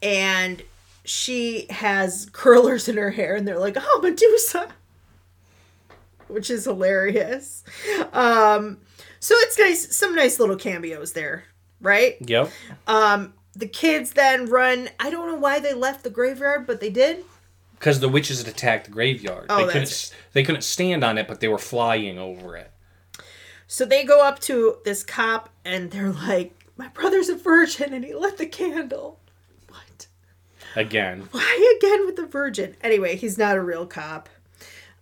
[0.00, 0.62] and
[1.04, 4.68] she has curlers in her hair, and they're like, "Oh, Medusa,"
[6.28, 7.64] which is hilarious.
[8.12, 8.78] Um,
[9.20, 11.44] so it's nice, some nice little cameos there,
[11.80, 12.16] right?
[12.20, 12.50] yep.
[12.86, 14.88] Um, the kids then run.
[15.00, 17.24] I don't know why they left the graveyard, but they did.
[17.84, 19.44] Because the witches had attacked the graveyard.
[19.50, 22.70] Oh, they couldn't they couldn't stand on it, but they were flying over it.
[23.66, 28.02] So they go up to this cop and they're like, My brother's a virgin and
[28.02, 29.20] he lit the candle.
[29.68, 30.06] What?
[30.74, 31.28] Again.
[31.32, 32.74] Why again with the virgin?
[32.80, 34.30] Anyway, he's not a real cop.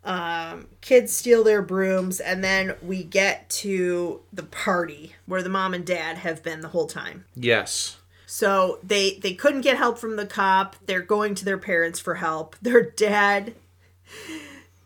[0.03, 5.73] Um, kids steal their brooms, and then we get to the party where the mom
[5.73, 7.27] and dad have been the whole time.
[7.37, 7.99] Yes.
[8.33, 10.77] So they they couldn't get help from the cop.
[10.87, 12.57] They're going to their parents for help.
[12.63, 13.53] Their dad,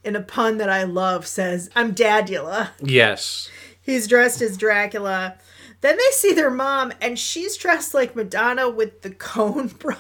[0.02, 3.48] in a pun that I love, says, "I'm Dadula." Yes.
[3.80, 5.36] He's dressed as Dracula.
[5.80, 9.94] Then they see their mom, and she's dressed like Madonna with the cone bra.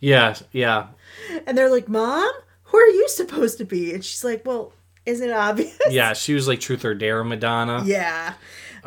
[0.00, 0.34] Yeah.
[0.50, 0.88] Yeah.
[1.46, 2.28] And they're like, Mom,
[2.64, 3.94] who are you supposed to be?
[3.94, 4.72] And she's like, Well,
[5.06, 5.78] isn't it obvious?
[5.90, 6.12] Yeah.
[6.12, 7.84] She was like Truth or Dare Madonna.
[7.86, 8.34] Yeah.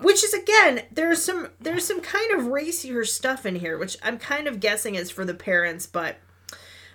[0.02, 4.18] Which is again, there's some there's some kind of racier stuff in here, which I'm
[4.18, 6.18] kind of guessing is for the parents, but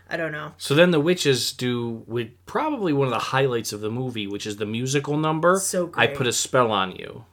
[0.08, 0.52] I don't know.
[0.56, 4.46] So then the witches do with probably one of the highlights of the movie, which
[4.46, 5.58] is the musical number.
[5.58, 7.24] So I put a spell on you.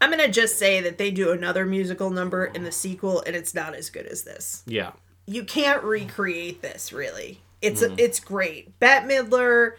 [0.00, 3.54] I'm gonna just say that they do another musical number in the sequel, and it's
[3.54, 4.62] not as good as this.
[4.66, 4.92] Yeah.
[5.26, 7.40] you can't recreate this really.
[7.62, 8.78] It's it's great.
[8.78, 9.72] Bette Midler,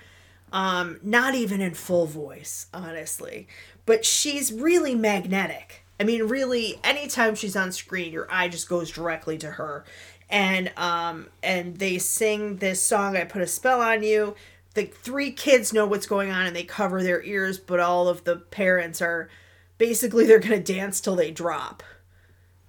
[0.54, 3.48] um, not even in full voice, honestly,
[3.86, 5.84] but she's really magnetic.
[6.00, 9.86] I mean, really, anytime she's on screen, your eye just goes directly to her.
[10.30, 13.18] And um, and they sing this song.
[13.18, 14.36] I put a spell on you.
[14.74, 18.24] The three kids know what's going on and they cover their ears, but all of
[18.24, 19.30] the parents are
[19.78, 21.84] basically they're gonna dance till they drop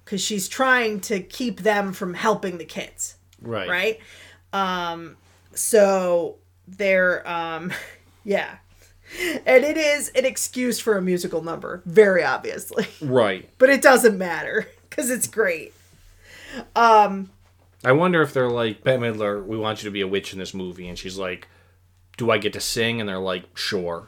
[0.03, 3.69] because she's trying to keep them from helping the kids Right.
[3.69, 3.99] right
[4.51, 5.15] um
[5.53, 6.37] so
[6.67, 7.71] they're um
[8.25, 8.55] yeah
[9.45, 13.49] and it is an excuse for a musical number very obviously Right.
[13.57, 15.73] but it doesn't matter because it's great
[16.75, 17.29] um
[17.85, 19.45] I wonder if they're like Bette Midler.
[19.45, 21.49] We want you to be a witch in this movie, and she's like,
[22.15, 24.07] "Do I get to sing?" And they're like, "Sure."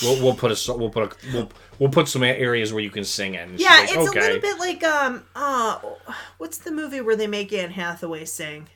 [0.00, 1.50] We'll, we'll put a we'll put a we'll,
[1.80, 4.18] we'll put some areas where you can sing she's Yeah, like, it's okay.
[4.20, 5.78] a little bit like um uh
[6.38, 8.68] what's the movie where they make Anne Hathaway sing?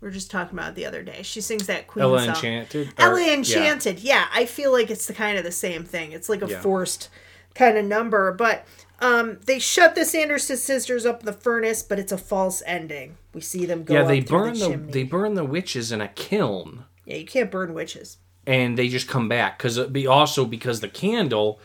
[0.00, 1.22] We were just talking about it the other day.
[1.22, 2.28] She sings that Queen Ella song.
[2.36, 2.88] Enchanted.
[2.88, 3.32] or- Ella yeah.
[3.34, 3.98] Enchanted.
[4.00, 4.26] Yeah.
[4.32, 6.12] I feel like it's the kind of the same thing.
[6.12, 6.60] It's like a Yeah.
[6.60, 7.08] forced
[7.54, 8.64] kind of number, but
[9.00, 13.16] um, they shut the Sanderson sisters up in the furnace, but it's a false ending.
[13.34, 13.94] We see them go.
[13.94, 17.50] Yeah, they burn the, the, they burn the witches in a kiln, Yeah, you can't
[17.50, 18.18] burn witches.
[18.46, 21.60] and they just come back because be also because the candle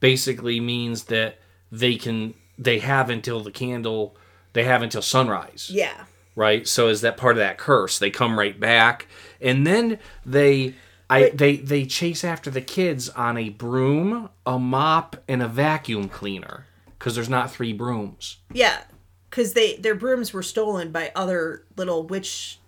[0.00, 1.38] basically means that
[1.72, 4.16] they can they have until the candle
[4.52, 5.70] they have until sunrise.
[5.72, 6.04] Yeah.
[6.36, 6.68] Right?
[6.68, 7.98] So is that part of that curse?
[7.98, 9.08] They come right back,
[9.40, 10.74] and then they,
[11.10, 16.08] I they they chase after the kids on a broom, a mop, and a vacuum
[16.08, 16.66] cleaner
[16.98, 18.36] because there's not three brooms.
[18.52, 18.82] Yeah.
[19.28, 22.58] Because they their brooms were stolen by other little witch.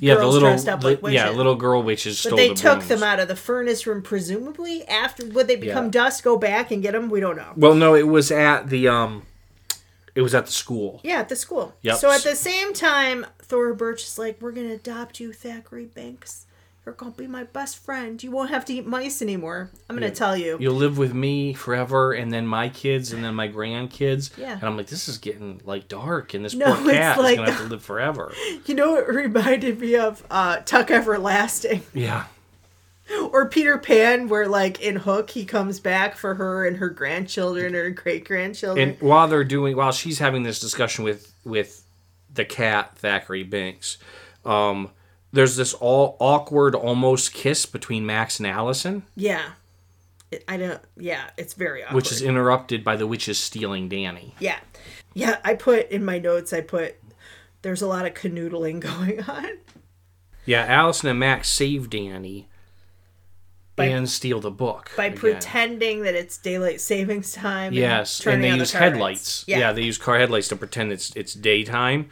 [0.00, 2.48] Yeah, Girls the little dressed up like li- yeah little girl witches stole But they
[2.48, 2.88] the took brooms.
[2.88, 5.90] them out of the furnace room, presumably after would they become Yeah.
[5.92, 6.24] dust?
[6.24, 7.08] Go back and get them?
[7.10, 7.52] We don't know.
[7.56, 9.22] Well, no, it was at the um,
[10.14, 11.00] it was at the school.
[11.02, 11.74] Yeah, at the school.
[11.82, 11.96] Yep.
[11.96, 16.46] So at the same time, Thora Birch is like, "We're gonna adopt you, Thackeray Binks.
[16.84, 18.20] You're gonna be my best friend.
[18.20, 19.70] You won't have to eat mice anymore.
[19.88, 23.34] I'm gonna tell you." You'll live with me forever, and then my kids, and then
[23.36, 24.36] my grandkids.
[24.36, 24.54] Yeah.
[24.54, 27.36] And I'm like, this is getting like dark, and this No, poor cat like- is
[27.38, 28.32] gonna have to live forever.
[28.66, 32.24] You know what reminded me of uh, Tuck Everlasting Yeah.
[33.32, 37.74] or Peter Pan, where like in Hook he comes back for her and her grandchildren
[37.74, 38.90] or great grandchildren.
[38.90, 41.84] and while they're doing while she's having this discussion with with
[42.32, 43.98] the cat Thackeray Binks,
[44.44, 44.90] um,
[45.32, 49.52] there's this all awkward almost kiss between Max and Allison, yeah,
[50.30, 50.80] It- I don't.
[50.96, 51.96] Yeah, it's very awkward.
[51.96, 54.34] which is interrupted by the witches stealing Danny.
[54.38, 54.58] Yeah.
[55.14, 56.96] Yeah, I put in my notes, I put
[57.60, 59.58] there's a lot of canoodling going on.
[60.46, 62.48] Yeah, Allison and Max save Danny
[63.76, 65.18] By- and steal the book By again.
[65.18, 67.72] pretending that it's daylight savings time.
[67.72, 69.00] Yes, and turning they on the use headlights.
[69.00, 69.44] lights.
[69.46, 69.72] Yeah.
[69.72, 72.10] they use car headlights to pretend it's it's daytime,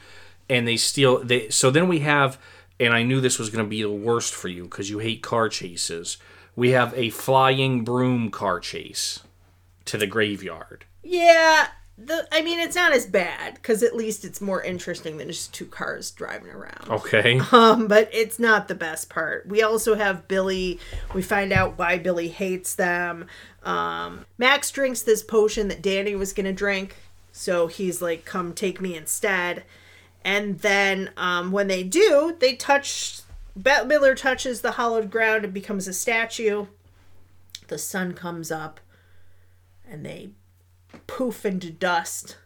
[0.48, 1.22] and they steal.
[1.22, 2.38] They so then we have,
[2.78, 5.22] and I knew this was going to be the worst for you because you hate
[5.22, 6.16] car chases.
[6.56, 9.20] We have a flying broom car chase
[9.84, 10.84] to the graveyard.
[11.02, 11.68] Yeah.
[12.02, 15.52] The, I mean, it's not as bad because at least it's more interesting than just
[15.52, 16.88] two cars driving around.
[16.88, 17.40] Okay.
[17.52, 19.46] Um, but it's not the best part.
[19.46, 20.78] We also have Billy.
[21.14, 23.26] We find out why Billy hates them.
[23.64, 26.96] Um, Max drinks this potion that Danny was gonna drink,
[27.32, 29.64] so he's like, "Come take me instead."
[30.24, 33.20] And then um, when they do, they touch.
[33.56, 36.66] Bette Midler touches the hollowed ground and becomes a statue.
[37.68, 38.80] The sun comes up,
[39.88, 40.30] and they
[41.06, 42.36] poof into dust.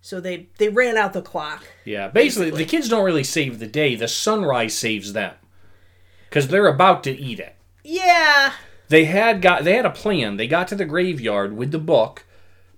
[0.00, 1.64] So they they ran out the clock.
[1.84, 2.64] Yeah, basically, Basically.
[2.64, 3.94] the kids don't really save the day.
[3.96, 5.34] The sunrise saves them
[6.28, 7.54] because they're about to eat it.
[7.82, 8.52] Yeah,
[8.88, 10.36] They had got they had a plan.
[10.36, 12.24] They got to the graveyard with the book,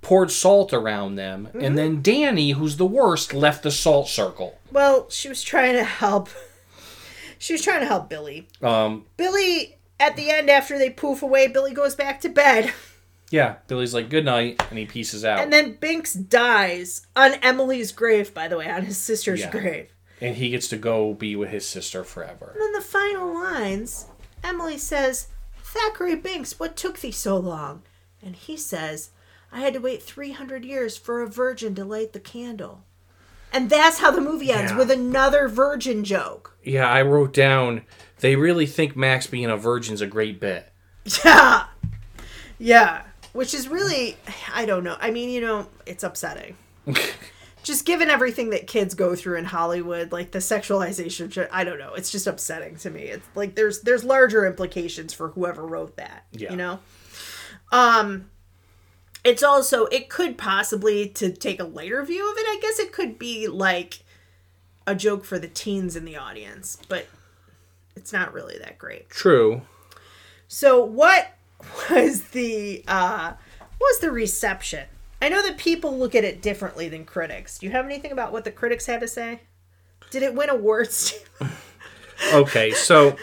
[0.01, 1.61] poured salt around them, Mm-hmm.
[1.65, 4.59] and then Danny, who's the worst, left the salt circle.
[4.73, 6.29] Well, she was trying to help.
[7.41, 8.49] She was trying to help Billy.
[8.63, 12.73] Um, Billy, at the end, after they poof away, Billy goes back to bed.
[13.31, 15.41] yeah, Billy's like good night, and he pieces out.
[15.41, 19.51] And then Binks dies on Emily's grave, by the way, on his sister's Yeah.
[19.51, 19.91] grave.
[20.21, 22.51] and he gets to go be with his sister forever.
[22.55, 24.07] And then the final lines
[24.43, 25.29] Emily says,
[25.63, 27.83] Thackeray Binks, what took thee so long?
[28.23, 29.11] And he says,
[29.53, 32.85] I had to wait 300 years for a virgin to light the candle.
[33.53, 34.79] And that's how the movie ends, Yeah.
[34.79, 36.57] with another virgin joke.
[36.65, 37.83] Yeah, I wrote down.
[38.21, 40.73] They really think Max being a virgin's a great bit.
[41.25, 41.65] Yeah.
[42.59, 43.03] Yeah.
[43.33, 44.17] Which is really,
[44.55, 44.97] I don't know.
[45.01, 46.57] I mean, you know, it's upsetting.
[47.63, 51.95] just given everything that kids go through in Hollywood, like the sexualization, I don't know.
[51.95, 53.03] It's just upsetting to me.
[53.03, 56.25] It's like there's there's larger implications for whoever wrote that.
[56.33, 56.51] Yeah.
[56.51, 56.79] You know.
[57.73, 58.31] Um.
[59.25, 62.47] It's also it could possibly to take a later view of it.
[62.49, 64.01] I guess it could be like
[64.87, 67.07] a joke for the teens in the audience, but
[67.95, 69.11] it's not really that great.
[69.11, 69.63] True.
[70.47, 71.37] So what
[71.91, 73.33] was the uh
[73.81, 74.87] was the reception?
[75.21, 77.59] I know that people look at it differently than critics.
[77.59, 79.41] Do you have anything about what the critics had to say?
[80.11, 81.19] Did it win awards?
[82.35, 83.17] Okay, so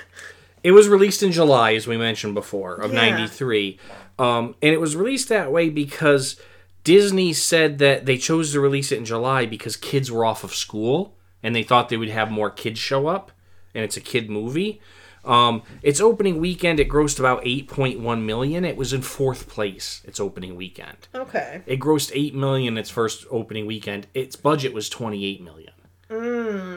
[0.63, 3.09] it was released in July, as we mentioned before, of Yeah.
[3.09, 3.77] '93,
[4.17, 6.39] um, and it was released that way because
[6.85, 10.55] Disney said that they chose to release it in July because kids were off of
[10.55, 13.33] school and they thought they would have more kids show up,
[13.73, 14.79] and it's a kid movie.
[15.25, 18.63] Um, its opening weekend, it grossed about 8.1 million.
[18.63, 20.01] It was in fourth place.
[20.05, 21.07] Its opening weekend.
[21.15, 21.61] okay.
[21.65, 24.07] It grossed 8 million its first opening weekend.
[24.13, 25.71] Its budget was 28 million.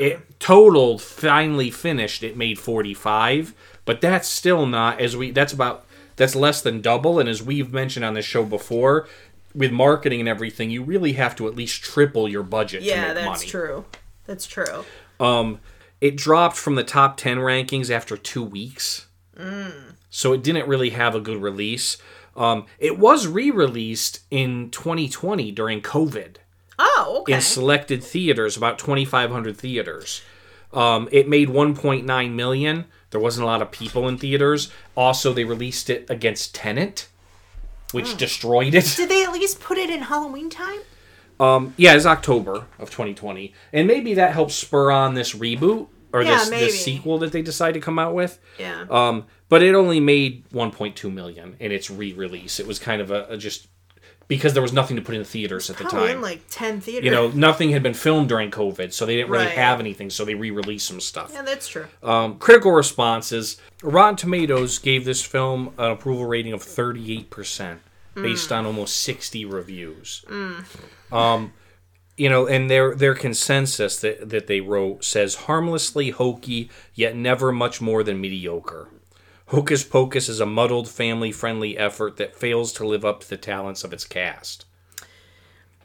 [0.00, 2.22] It totaled finally finished.
[2.22, 5.32] It made forty five, but that's still not as we.
[5.32, 5.84] That's about
[6.16, 7.20] that's less than double.
[7.20, 9.06] And as we've mentioned on this show before,
[9.54, 12.80] with marketing and everything, you really have to at least triple your budget.
[12.82, 13.46] to Yeah, that's money.
[13.46, 13.84] true.
[14.24, 14.84] That's true.
[15.20, 15.60] Um,
[16.00, 19.06] it dropped from the top 10 rankings after two weeks.
[20.10, 21.96] So it didn't really have a good release.
[22.36, 26.36] Um, it was re released in 2020 during COVID
[26.78, 27.34] Oh, okay.
[27.34, 30.22] in selected theaters, about 2,500 theaters.
[30.72, 32.84] Um, it made 1.9 million.
[33.10, 34.70] There wasn't a lot of people in theaters.
[34.96, 37.08] Also, they released it against Tenet,
[37.92, 38.92] which destroyed it.
[38.96, 40.80] Did they at least put it in Halloween time?
[41.40, 46.22] Um, yeah, it's October of 2020, and maybe that helps spur on this reboot or
[46.22, 48.38] Yeah, this, this sequel that they decide to come out with.
[48.58, 48.86] Yeah.
[48.90, 52.58] Um, but it only made 1.2 million in its re-release.
[52.60, 53.68] It was kind of a, a just
[54.26, 56.16] because there was nothing to put in the theaters at the Probably time.
[56.16, 57.04] in like ten theaters.
[57.06, 59.54] you know, nothing had been filmed during COVID, so they didn't really Right.
[59.56, 60.10] have anything.
[60.10, 61.30] So they re-released some stuff.
[61.32, 61.86] Yeah, that's true.
[62.02, 67.78] Um, critical responses: Rotten Tomatoes gave this film an approval rating of 38%,
[68.16, 70.24] based on almost 60 reviews.
[71.12, 71.52] Um,
[72.16, 77.52] you know, and their their consensus that that they wrote says harmlessly hokey, yet never
[77.52, 78.88] much more than mediocre.
[79.46, 83.82] Hocus Pocus is a muddled, family-friendly effort that fails to live up to the talents
[83.82, 84.66] of its cast.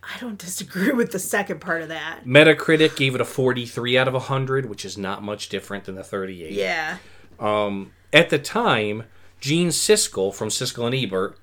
[0.04, 2.26] I don't disagree with the second part of that.
[2.26, 6.04] Metacritic gave it a 43 out of 100, which is not much different than the
[6.04, 6.52] 38.
[6.52, 6.98] Yeah.
[7.40, 9.04] Um, at the time,
[9.40, 11.38] Gene Siskel from Siskel and Ebert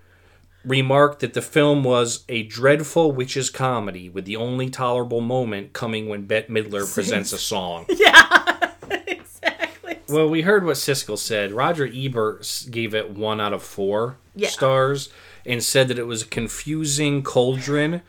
[0.64, 6.08] remarked that the film was a dreadful witches comedy with the only tolerable moment coming
[6.08, 7.86] when Bette Midler presents a song.
[7.96, 8.70] Yeah,
[9.06, 9.98] exactly.
[10.08, 11.52] Well, we heard what Siskel said.
[11.52, 14.48] Roger Ebert gave it one out of four Yeah.
[14.48, 15.08] stars
[15.46, 18.02] and said that it was a confusing cauldron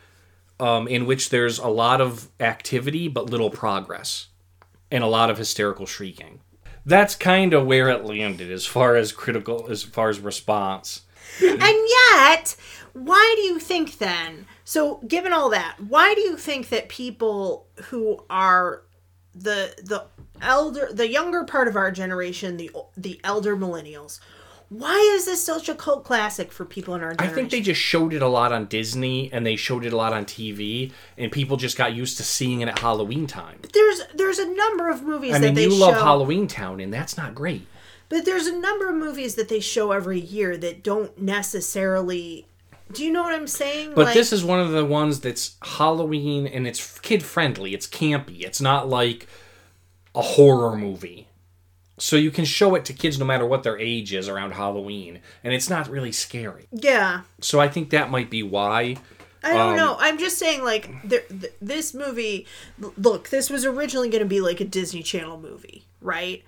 [0.60, 4.28] um, in which there's a lot of activity but little progress
[4.90, 6.40] and a lot of hysterical shrieking.
[6.84, 11.02] That's kind of where it landed as far as critical, as far as response.
[11.42, 12.56] And yet,
[12.92, 14.46] why do you think then?
[14.64, 18.82] So, given all that, why do you think that people who are
[19.34, 20.04] the the
[20.40, 24.20] elder, the younger part of our generation, the the elder millennials,
[24.68, 27.32] why is this such a cult classic for people in our generation?
[27.32, 29.96] I think they just showed it a lot on Disney and they showed it a
[29.96, 33.58] lot on TV, and people just got used to seeing it at Halloween time.
[33.72, 35.76] there's there's a number of movies I that mean, they you show.
[35.76, 37.66] love Halloween Town, and that's not great.
[38.12, 42.46] But there's a number of movies that they show every year that don't necessarily.
[42.92, 43.92] Do you know what I'm saying?
[43.94, 47.72] But this is one of the ones that's Halloween and it's kid friendly.
[47.72, 48.42] It's campy.
[48.42, 49.26] It's not like
[50.14, 51.26] a horror movie.
[51.98, 55.20] So you can show it to kids no matter what their age is around Halloween,
[55.44, 56.66] and it's not really scary.
[56.72, 57.22] yeah.
[57.40, 58.96] So I think that might be why.
[59.44, 59.96] I don't Um, know.
[59.98, 62.46] I'm just saying, like, there, th- this movie.
[62.78, 66.42] Look, this was originally going to be like a Disney Channel movie, right?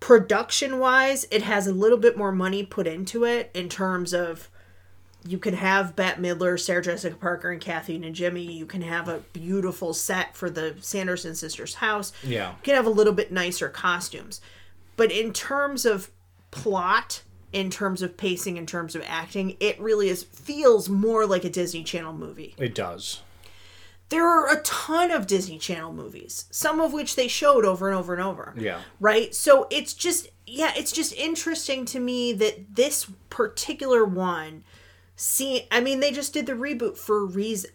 [0.00, 4.48] Production wise, it has a little bit more money put into it in terms of
[5.26, 8.54] you can have Bette Midler, Sarah Jessica Parker, and Kathy Najimy.
[8.54, 12.12] You can have a beautiful set for the Sanderson sisters' house.
[12.22, 12.50] Yeah.
[12.50, 14.40] You can have a little bit nicer costumes.
[14.96, 16.10] But in terms of
[16.50, 17.22] plot,
[17.52, 21.50] in terms of pacing, in terms of acting, it really is feels more like a
[21.50, 22.54] Disney Channel movie.
[22.58, 23.22] It does.
[24.08, 27.98] There are a ton of Disney Channel movies, some of which they showed over and
[27.98, 28.54] over and over.
[28.56, 28.80] Yeah.
[29.00, 29.34] Right?
[29.34, 34.62] So it's just yeah, it's just interesting to me that this particular one
[35.16, 37.70] see I mean they just did the reboot for a reason.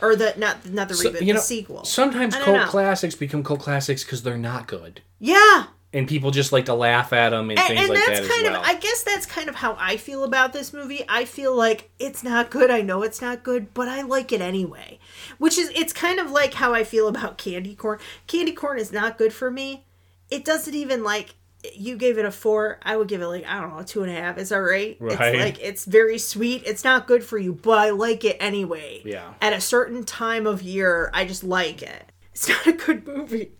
[0.00, 1.84] Or the not not the So, reboot, you the know, sequel.
[1.84, 2.66] sometimes cult know.
[2.66, 5.66] classics become cult classics because they're not good, Yeah.
[5.92, 8.28] And people just like to laugh at them and, and, things and like that's that
[8.28, 8.60] kind well.
[8.60, 11.02] of i guess that's kind of how i feel about this movie.
[11.08, 14.40] I feel like it's not good i know it's not good but i like it
[14.40, 14.98] anyway.
[15.38, 17.98] Which is it's kind of like how i feel about candy corn.
[18.26, 19.84] Candy corn is not good for me.
[20.30, 21.34] It doesn't even like
[21.74, 24.02] you gave it a four i would give it like i don't know a two
[24.02, 24.38] and a half.
[24.38, 25.20] It's all right, Right.
[25.34, 26.62] it's like it's very sweet.
[26.66, 29.02] It's not good for you but i like it anyway.
[29.04, 29.34] Yeah.
[29.40, 32.04] at a certain time of year i just like it.
[32.32, 33.50] It's not a good movie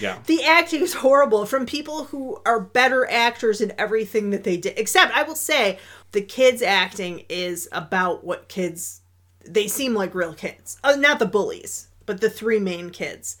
[0.00, 0.18] yeah.
[0.26, 4.78] the acting is horrible from people who are better actors in everything that they did.
[4.78, 5.78] Except, I will say,
[6.12, 9.00] the kids' acting is about what kids.
[9.44, 10.78] They seem like real kids.
[10.84, 13.38] Uh, not the bullies, but the three main kids.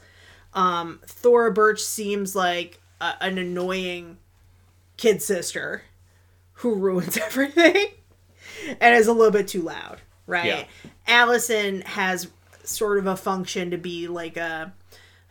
[0.54, 4.18] Um, Thora Birch seems like a, an annoying
[4.96, 5.82] kid sister
[6.54, 7.88] who ruins everything
[8.80, 10.46] and is a little bit too loud, right?
[10.46, 10.64] Yeah.
[11.06, 12.28] Allison has
[12.64, 14.72] sort of a function to be like a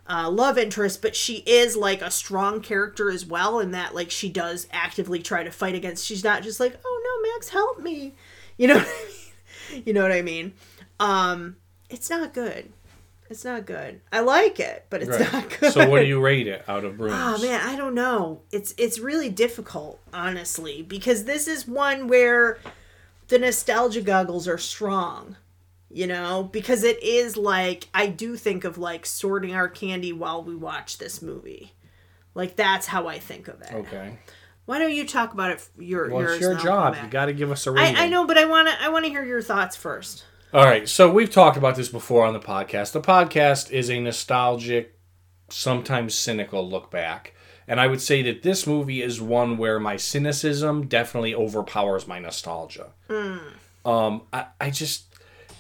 [0.10, 4.10] uh, love interest, but she is like a strong character as well, in that like
[4.12, 6.06] she does actively try to fight against.
[6.06, 8.14] She's not just like, oh no, Max, help me.
[8.60, 9.84] You know what I mean?
[9.86, 10.54] You know what I mean?
[11.00, 11.58] Um,
[11.90, 12.72] it's not good.
[13.30, 14.00] It's not good.
[14.12, 15.32] I like it, but it's Right.
[15.34, 15.74] not good.
[15.74, 17.14] So what do you rate it out of brooms?
[17.18, 18.42] Oh man, I don't know.
[18.52, 22.58] It's it's really difficult, honestly, because this is one where
[23.28, 25.36] the nostalgia goggles are strong.
[25.90, 30.44] You know, because it is like I do think of like sorting our candy while
[30.44, 31.74] we watch this movie.
[32.36, 33.74] Like that's how I think of it.
[33.74, 34.18] Okay.
[34.66, 35.68] Why don't you talk about it?
[35.78, 37.04] Your Well, it's your and I'll come job.
[37.06, 37.96] You got to give us a rating.
[37.96, 40.26] I, I know, but I want to I want to hear your thoughts first.
[40.54, 42.94] All right, so we've talked about this before on the podcast.
[42.94, 44.98] The podcast is a nostalgic,
[45.50, 47.34] sometimes cynical look back.
[47.68, 52.20] And I would say that this movie is one where my cynicism definitely overpowers my
[52.20, 52.94] nostalgia.
[53.84, 55.07] Um, I, I just,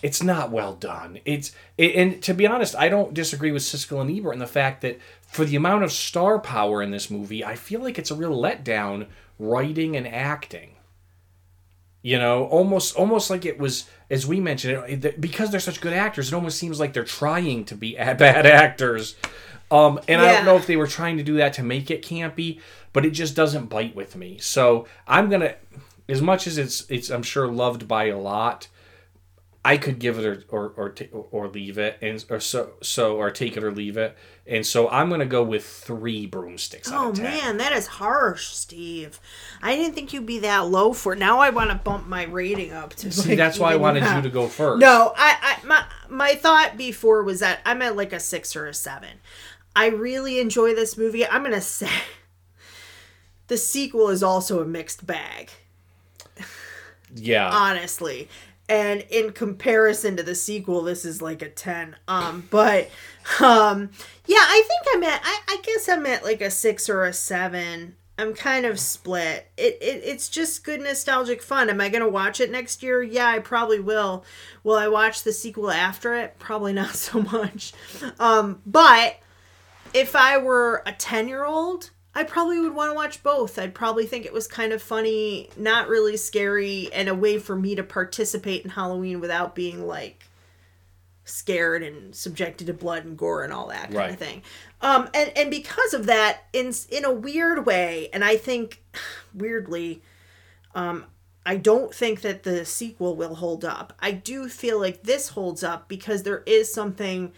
[0.03, 1.19] it's not well done.
[1.25, 4.47] It's, it, and to be honest, I don't disagree with Siskel and Ebert in the
[4.47, 8.11] fact that for the amount of star power in this movie, I feel like it's
[8.11, 9.07] a real letdown
[9.39, 10.71] writing and acting.
[12.03, 15.81] You know almost almost like it was as we mentioned it, it- because they're such
[15.81, 19.15] good actors it almost seems like they're trying to be bad actors.
[19.71, 22.03] Um and i don't know if they were trying to do that to make it
[22.03, 22.61] campy
[22.93, 24.37] but it just doesn't bite with me.
[24.37, 25.55] So i'm gonna
[26.07, 28.67] as much as it's it's i'm sure loved by a lot
[29.67, 33.17] I could give it or or or, ta- or leave it, and or so so
[33.17, 34.15] or take it or leave it,
[34.45, 36.91] and so I'm gonna go with three broomsticks.
[36.91, 37.23] out Oh of 10.
[37.23, 39.19] man, that is harsh, Steve.
[39.61, 41.15] I didn't think you'd be that low for.
[41.15, 43.11] Now I want to bump my rating up to.
[43.11, 44.79] See, like, that's why I wanted you to go first.
[44.79, 48.67] No, I, I my my thought before was that I'm at like a six or
[48.67, 49.19] a seven.
[49.75, 51.25] I really enjoy this movie.
[51.27, 51.89] I'm gonna say
[53.47, 55.51] the sequel is also a mixed bag,
[57.15, 57.49] Yeah.
[57.49, 58.27] honestly.
[58.69, 61.95] And in comparison to the sequel, this is like a ten.
[62.07, 62.89] Um, but
[63.39, 63.91] um,
[64.25, 65.21] yeah, I think I'm at.
[65.23, 67.95] I, I guess I'm at like a six or a seven.
[68.19, 69.49] I'm kind of split.
[69.57, 71.69] It, it it's just good nostalgic fun.
[71.69, 73.01] Am I gonna watch it next year?
[73.03, 74.25] Yeah, I probably will.
[74.63, 76.37] Will I watch the sequel after it?
[76.39, 77.73] Probably not so much.
[78.19, 79.19] Um, but
[79.93, 83.59] if I were a 10 year old, I probably would want to watch both.
[83.59, 87.55] I'd probably think it was kind of funny, not really scary, and a way for
[87.55, 90.23] me to participate in Halloween without being like
[91.25, 94.09] scared and subjected to blood and gore and all that kind Right.
[94.11, 94.41] of thing.
[94.81, 98.81] Um, and and because of that, in in a weird way, and I think
[99.35, 100.01] weirdly,
[100.73, 101.05] um,
[101.45, 103.93] I don't think that the sequel will hold up.
[103.99, 107.31] I do feel like this holds up because there is something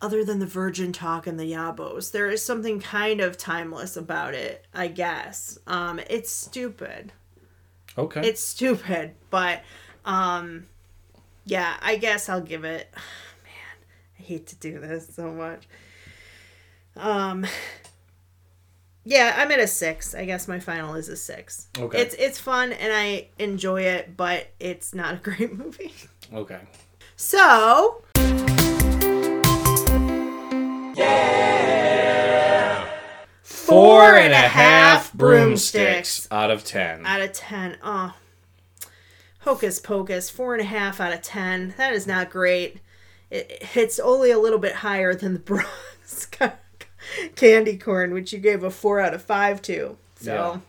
[0.00, 2.12] other than the virgin talk and the yabos.
[2.12, 5.58] There is something kind of timeless about it, I guess.
[5.66, 7.12] Um, it's stupid.
[7.96, 8.20] Okay.
[8.26, 9.62] It's stupid, but
[10.04, 10.66] um,
[11.44, 12.88] yeah, I guess I'll give it.
[12.94, 13.86] Man,
[14.18, 15.66] I hate to do this so much.
[16.96, 17.46] Um,
[19.04, 20.14] yeah, I'm at a six.
[20.14, 21.68] I guess my final is a six.
[21.78, 22.00] Okay.
[22.00, 25.94] It's it's fun and I enjoy it, but it's not a great movie.
[26.32, 26.60] okay.
[27.16, 28.02] So.
[33.68, 37.04] Four and a half broomsticks out of ten.
[37.06, 37.76] out of 10.
[37.82, 38.14] Oh.
[39.40, 41.74] Hocus pocus, four and a half out of 10.
[41.76, 42.78] That is not great.
[43.30, 46.28] It, it's only a little bit higher than the Brach's
[47.36, 49.96] candy corn, which you gave a four out of five to.
[50.16, 50.60] So, Yeah.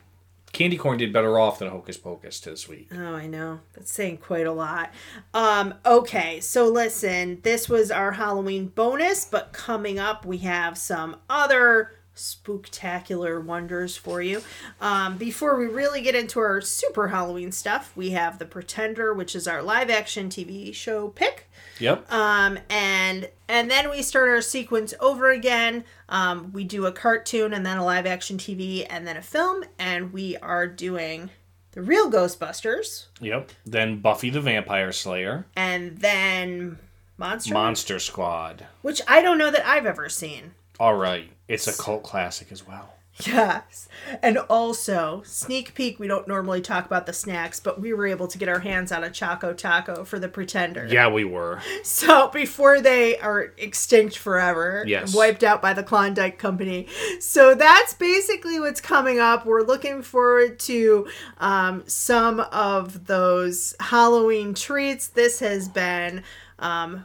[0.52, 2.90] Candy corn did better off than Hocus Pocus this week.
[2.92, 3.60] oh, I know.
[3.76, 4.92] That's saying quite a lot.
[5.32, 11.18] Um, okay, so listen, this was our Halloween bonus, but coming up, we have some
[11.30, 14.42] other spooktacular wonders for you.
[14.82, 19.36] Um, before we really get into our super Halloween stuff, we have The Pretender, which
[19.36, 21.50] is our live action TV show pick.
[21.80, 22.12] Yep.
[22.12, 25.86] Um, and and then we start our sequence over again.
[26.10, 29.64] Um, we do a cartoon and then a live action TV and then a film,
[29.80, 31.30] and we are doing
[31.72, 33.52] the real Ghostbusters Yep.
[33.66, 36.80] Then Buffy the Vampire Slayer, and then
[37.18, 38.66] Monster, Monster Squad.
[38.82, 40.52] which I don't know that I've ever seen.
[40.80, 41.30] All right.
[41.50, 42.94] It's a cult classic as well.
[43.28, 43.90] Yes.
[44.24, 48.28] And also, sneak peek, we don't normally talk about the snacks, but we were able
[48.30, 50.88] to get our hands on a Choco Taco for the Pretender.
[50.90, 51.62] Yeah, we were.
[51.84, 55.14] So before they are extinct forever, Yes.
[55.14, 56.88] wiped out by the Klondike Company.
[57.20, 59.46] So that's basically what's coming up.
[59.46, 61.08] We're looking forward to
[61.40, 65.08] um, some of those Halloween treats.
[65.08, 66.24] This has been.
[66.60, 67.04] Um,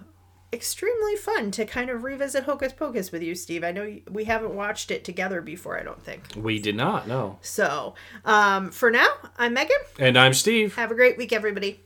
[0.54, 3.62] extremely fun to kind of revisit Hocus Pocus with you, Steve.
[3.64, 6.22] I know we haven't watched it together before, I don't think.
[6.36, 7.38] We did not, no.
[7.42, 7.94] So,
[8.24, 9.76] um, for now, I'm Megan.
[9.98, 10.76] And I'm Steve.
[10.76, 11.80] Have a great week, everybody.